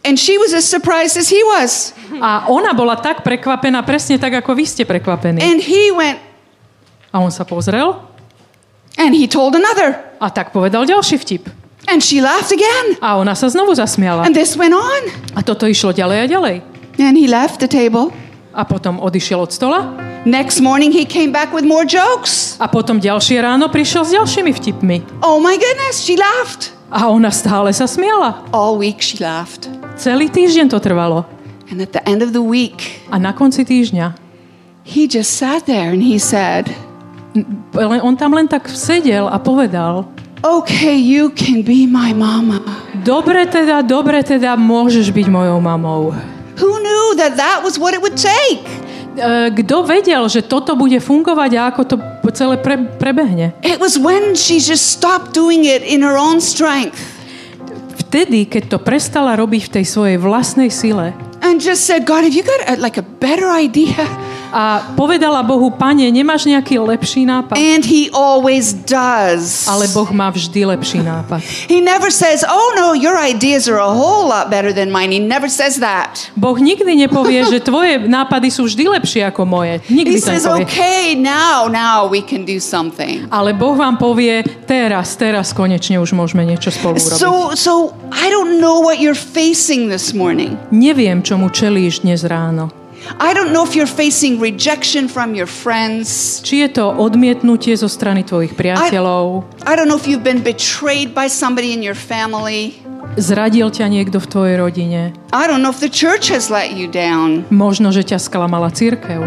[0.03, 1.91] And she was as surprised as he was.
[2.23, 5.43] A ona bola tak prekvapená, presne tak, ako vy ste prekvapení.
[5.43, 6.19] And he went,
[7.11, 7.99] A on sa pozrel
[8.95, 9.97] and he told another.
[10.19, 11.43] a tak povedal ďalší vtip.
[11.87, 12.99] And she laughed again.
[13.01, 14.23] A ona sa znovu zasmiala.
[14.27, 15.01] And this went on.
[15.35, 16.55] A toto išlo ďalej a ďalej.
[16.99, 18.11] And he left the table.
[18.53, 19.95] A potom odišiel od stola.
[20.27, 22.59] Next morning, he came back with more jokes.
[22.59, 25.23] A potom ďalšie ráno prišiel s ďalšími vtipmi.
[25.23, 26.75] Oh my goodness, she laughed.
[26.91, 28.43] A ona stále sa smiala.
[28.51, 29.78] All week, she laughed.
[29.99, 31.27] Celý týždeň to trvalo.
[31.67, 34.15] And at the end of the week, A na konci týždňa
[34.87, 36.71] he just sat there and he said,
[37.77, 40.07] on tam len tak sedel a povedal,
[40.39, 42.63] Okay, you can be my mama.
[43.03, 46.15] dobre teda, dobre teda, môžeš byť mojou mamou.
[46.57, 48.63] Who knew that that was what it would take?
[49.19, 51.95] E, Kto vedel, že toto bude fungovať a ako to
[52.31, 53.51] celé pre, prebehne?
[53.61, 57.18] It was when she just stopped doing it in her own strength
[58.09, 61.13] Vtedy, keď to prestala robiť v tej svojej vlastnej sile
[61.45, 64.01] and just said, God, have you got a, like a better idea?
[64.49, 67.55] A povedala Bohu, pane, nemáš nejaký lepší nápad?
[67.57, 69.69] And he always does.
[69.69, 71.41] Ale Boh má vždy lepší nápad.
[71.69, 75.13] He never says, Oh no, your ideas are a whole lot better than mine.
[75.13, 76.33] He never says that.
[76.33, 79.85] Boh nikdy nepovie, že tvoje nápady sú vždy lepšie ako moje.
[79.89, 80.65] Nikdy He to says, nepovie.
[80.65, 83.29] Okay, now, now we can do something.
[83.29, 87.21] Ale Boh vám povie, teraz, teraz konečne už môžeme niečo spolu urobiť.
[87.21, 87.73] So, so
[88.09, 90.57] I don't know what you're facing this morning.
[90.73, 92.78] Neviem, čomu čelíš dnes ráno.
[93.17, 96.39] I don't know if you're facing rejection from your friends.
[96.45, 101.17] Či je to odmietnutie zo strany tvojich priateľov, I don't know if you've been betrayed
[101.17, 102.77] by somebody in your family.
[103.17, 105.01] zradil ťa niekto v tvojej rodine,
[105.33, 107.49] I don't know if the church has let you down.
[107.49, 109.25] možno, že ťa sklamala církev,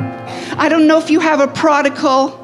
[0.55, 2.39] I don't know if you have a prodigal.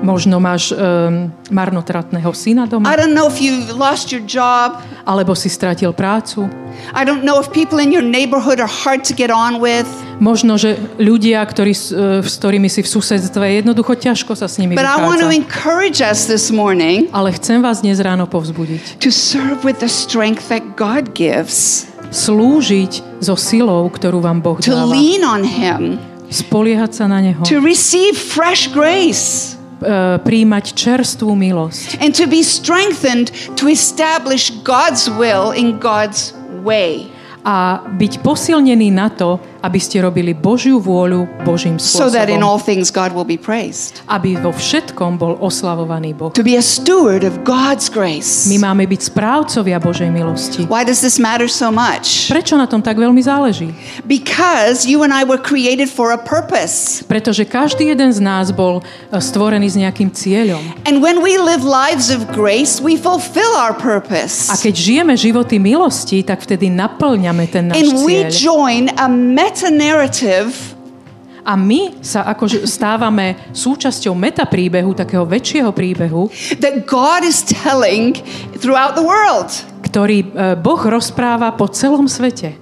[0.00, 4.80] možno máš um, marnotratného syna I doma, don't know if you lost your job.
[5.04, 6.48] alebo si stratil prácu.
[6.96, 9.84] I don't know if people in your neighborhood are hard to get on with.
[10.20, 14.76] Možno, že ľudia, ktorí, s e, ktorými si v susedstve, jednoducho ťažko sa s nimi
[14.76, 19.00] But I want to encourage us this morning Ale chcem vás dnes ráno povzbudiť.
[19.00, 24.76] to serve with the strength that God gives, Slúžiť so silou, ktorú vám Boh to
[24.76, 24.92] dáva.
[24.92, 25.96] lean on Him,
[26.28, 27.40] Spoliehať sa na Neho.
[27.48, 31.96] to receive fresh grace, e, príjmať čerstvú milosť.
[31.98, 37.08] and to be strengthened to establish God's will in God's way.
[37.40, 42.48] A byť posilnený na to, aby ste robili Božiu vôľu Božím So that in spôsobom.
[42.48, 44.00] all things God will be praised.
[44.08, 46.32] Aby vo všetkom bol oslavovaný Boh.
[46.32, 48.48] To be a steward of God's grace.
[48.48, 50.64] My máme byť správcovia Božej milosti.
[50.66, 52.28] Why does this matter so much?
[52.32, 53.72] Prečo na tom tak veľmi záleží?
[54.08, 57.04] Because you and I were created for a purpose.
[57.04, 60.60] Pretože každý jeden z nás bol e, stvorený s nejakým cieľom.
[60.88, 64.48] And when we live lives of grace, we fulfill our purpose.
[64.48, 68.32] A keď žijeme životy milosti, tak vtedy naplňame ten náš And we cieľ.
[68.32, 69.06] join a
[69.50, 70.54] meta narrative
[71.40, 76.28] A my sa akože stávame súčasťou metapríbehu, takého väčšieho príbehu,
[76.60, 78.12] that God is telling
[78.60, 79.48] throughout the world.
[79.88, 80.26] ktorý e,
[80.60, 82.54] Boh rozpráva po celom svete.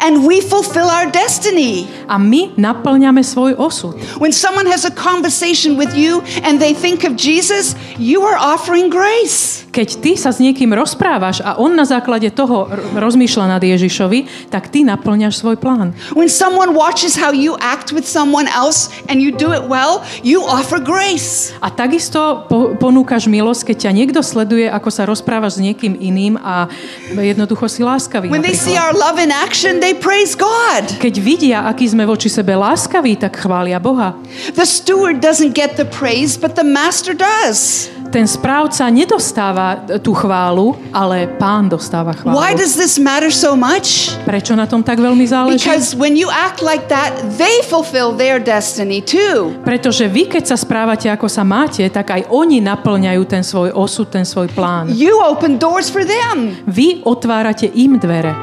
[0.00, 1.86] And we fulfill our destiny.
[2.08, 4.00] A my naplňame svoj osud.
[4.16, 8.88] When someone has a conversation with you and they think of Jesus, you are offering
[8.88, 9.61] grace.
[9.72, 14.68] Keď ty sa s niekým rozprávaš a on na základe toho rozmýšľa nad Ježišovi, tak
[14.68, 15.96] ty naplňaš svoj plán.
[16.12, 20.44] When someone watches how you act with someone else and you do it well, you
[20.44, 21.56] offer grace.
[21.64, 26.36] A takisto po- ponúkaš milosť, keď ťa niekto sleduje, ako sa rozprávaš s niekým iným
[26.36, 26.68] a
[27.16, 28.28] jednoducho si láskavý.
[28.28, 28.84] When they see napríklad.
[28.84, 30.84] our love in action, they praise God.
[31.00, 34.12] Keď vidia, aký sme voči sebe láskaví, tak chvália Boha.
[34.52, 37.88] The steward doesn't get the praise, but the master does.
[38.12, 42.36] Ten správca nedostáva tú chválu, ale pán dostáva chválu.
[42.36, 44.12] Why does this matter so much?
[44.28, 45.64] Prečo na tom tak veľmi záleží?
[45.64, 49.56] Because when you act like that, they fulfill their destiny too.
[49.64, 54.12] Pretože vy, keď sa správate, ako sa máte, tak aj oni naplňajú ten svoj osud,
[54.12, 54.92] ten svoj plán.
[54.92, 56.52] You open doors for them.
[56.68, 58.36] Vy otvárate im dvere.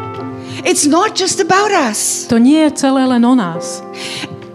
[0.66, 2.26] It's not just about us.
[2.34, 3.86] To nie je celé len o nás.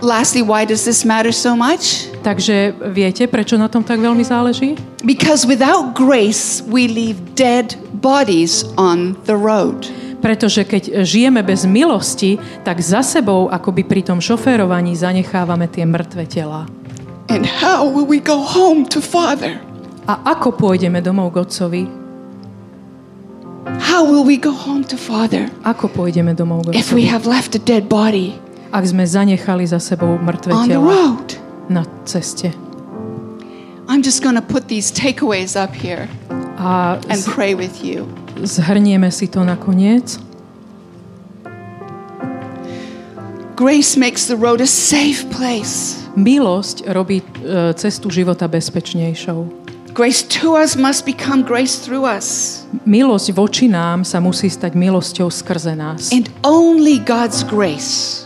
[0.05, 2.13] Lastly, why does this matter so much?
[2.21, 4.77] Takže viete, prečo na tom tak veľmi záleží?
[5.01, 7.73] Because without grace, we leave dead
[8.05, 9.89] bodies on the road.
[10.21, 16.29] Pretože keď žijeme bez milosti, tak za sebou, akoby pri tom šoférovaní, zanechávame tie mŕtve
[16.29, 16.69] tela.
[17.33, 19.57] And how will we go home to Father?
[20.05, 21.83] A ako pôjdeme domov k Otcovi?
[23.81, 27.13] How will we go home to Father Ako pôjdeme domov k if we Otcovi?
[27.17, 28.37] have left a dead body
[28.75, 31.29] Ak sme zanechali za sebou mŕtve on the tela road?
[31.70, 32.51] na ceste.
[33.87, 36.11] I'm just going to put these takeaways up here
[36.59, 38.11] A and z- pray with you.
[38.43, 40.18] zhrnieme si to nakoniec.
[43.55, 46.03] Grace makes the road a safe place.
[46.18, 47.25] Milosť robí e,
[47.79, 49.62] cestu života bezpečnejšou.
[49.95, 52.61] Grace to us must become grace through us.
[52.83, 56.11] Milosť voči nám sa musí stať milosťou skrze nás.
[56.11, 58.24] And only God's grace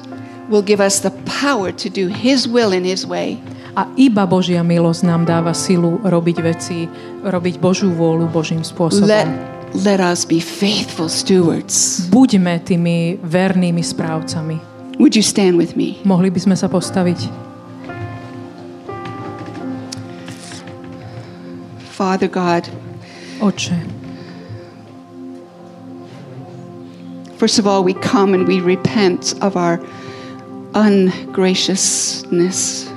[0.48, 3.36] will give us the power to do His will in His way.
[3.78, 6.90] A iba Božia milosť nám dáva silu robiť veci,
[7.22, 9.06] robiť Božiu vôľu Božím spôsobom.
[9.06, 9.30] Let,
[9.86, 12.08] let us be faithful stewards.
[12.10, 14.58] Buďme tými vernými správcami.
[14.98, 16.02] Would you stand with me?
[16.02, 17.30] Mohli by sme sa postaviť?
[21.94, 22.66] Father God,
[23.38, 23.78] Oče,
[27.38, 29.78] first of all, we come and we repent of our
[30.74, 32.88] ungraciousness.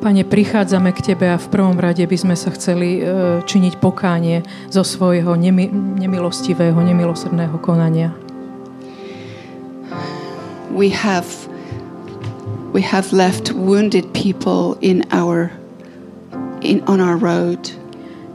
[0.00, 4.40] Pane, prichádzame k Tebe a v prvom rade by sme sa chceli e, činiť pokánie
[4.72, 8.08] zo svojho nemi- nemilostivého, nemilosrdného konania.
[10.72, 11.28] We have,
[12.72, 15.52] we have left wounded people in our,
[16.64, 17.60] in, on our road.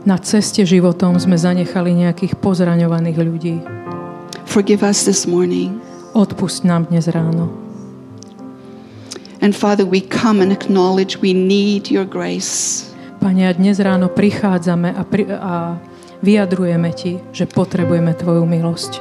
[0.06, 3.58] Na ceste životom sme zanechali nejakých pozraňovaných ľudí.
[4.46, 5.82] Forgive us this morning.
[6.14, 7.65] Odpusť nám dnes ráno.
[9.46, 12.82] And Father, we come and acknowledge we need your grace.
[13.22, 15.78] Pane, a dnes ráno prichádzame a, pri, a
[16.18, 18.98] vyjadrujeme Ti, že potrebujeme Tvoju milosť.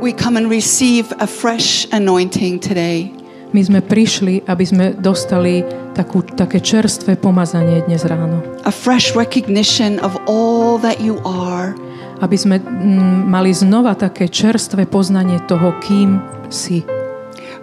[0.00, 3.12] We come and receive a fresh anointing today.
[3.52, 5.60] My sme prišli, aby sme dostali
[5.92, 8.40] takú, také čerstvé pomazanie dnes ráno.
[8.64, 11.76] A fresh recognition of all that you are.
[12.24, 16.88] Aby sme mm, mali znova také čerstvé poznanie toho, kým si.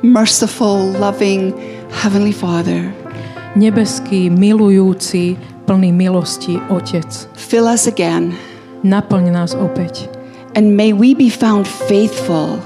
[0.06, 1.50] Merciful, loving
[1.96, 2.92] Heavenly Father.
[3.56, 7.08] Nebeský, milujúci, plný milosti Otec.
[7.40, 8.36] Fill us again.
[8.84, 10.12] Naplň nás opäť.
[10.60, 12.60] And may we be found faithful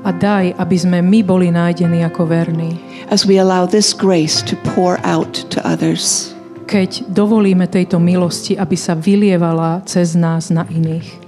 [0.00, 2.80] A daj, aby sme my boli nájdení ako verní.
[3.12, 6.32] as we allow this grace to pour out to others.
[6.70, 11.20] Keď dovolíme tejto milosti, aby sa vylievala cez nás na iných.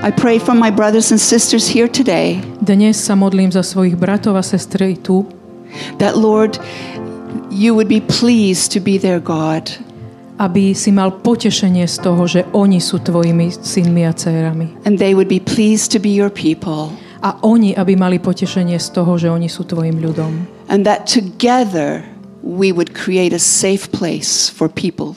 [0.00, 4.38] I pray for my brothers and sisters here today Dnes sa modlím za svojich bratov
[4.38, 5.28] a sestry tu,
[6.00, 6.56] that, Lord,
[7.50, 9.70] you would be pleased to be their God.
[10.40, 14.72] aby si mal potešenie z toho, že oni sú tvojimi synmi a dcérami.
[14.88, 16.88] and they would be pleased to be your people,
[17.20, 20.48] A oni, aby mali potešenie z toho, že oni sú tvojim ľudom.
[20.72, 22.00] and that together
[22.40, 25.12] we would create a safe place for people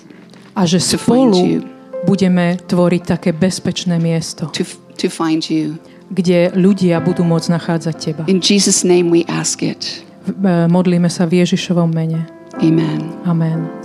[0.60, 1.64] A že spolu
[2.04, 4.68] budeme tvoriť také bezpečné miesto, to,
[5.00, 5.80] to find you.
[6.12, 8.22] kde ľudia budú môcť nachádzať teba.
[8.28, 10.04] In Jesus' name we ask it.
[10.24, 12.24] E, Modlíme sa v Ježišovom mene.
[12.62, 13.12] Amen.
[13.28, 13.83] Amen.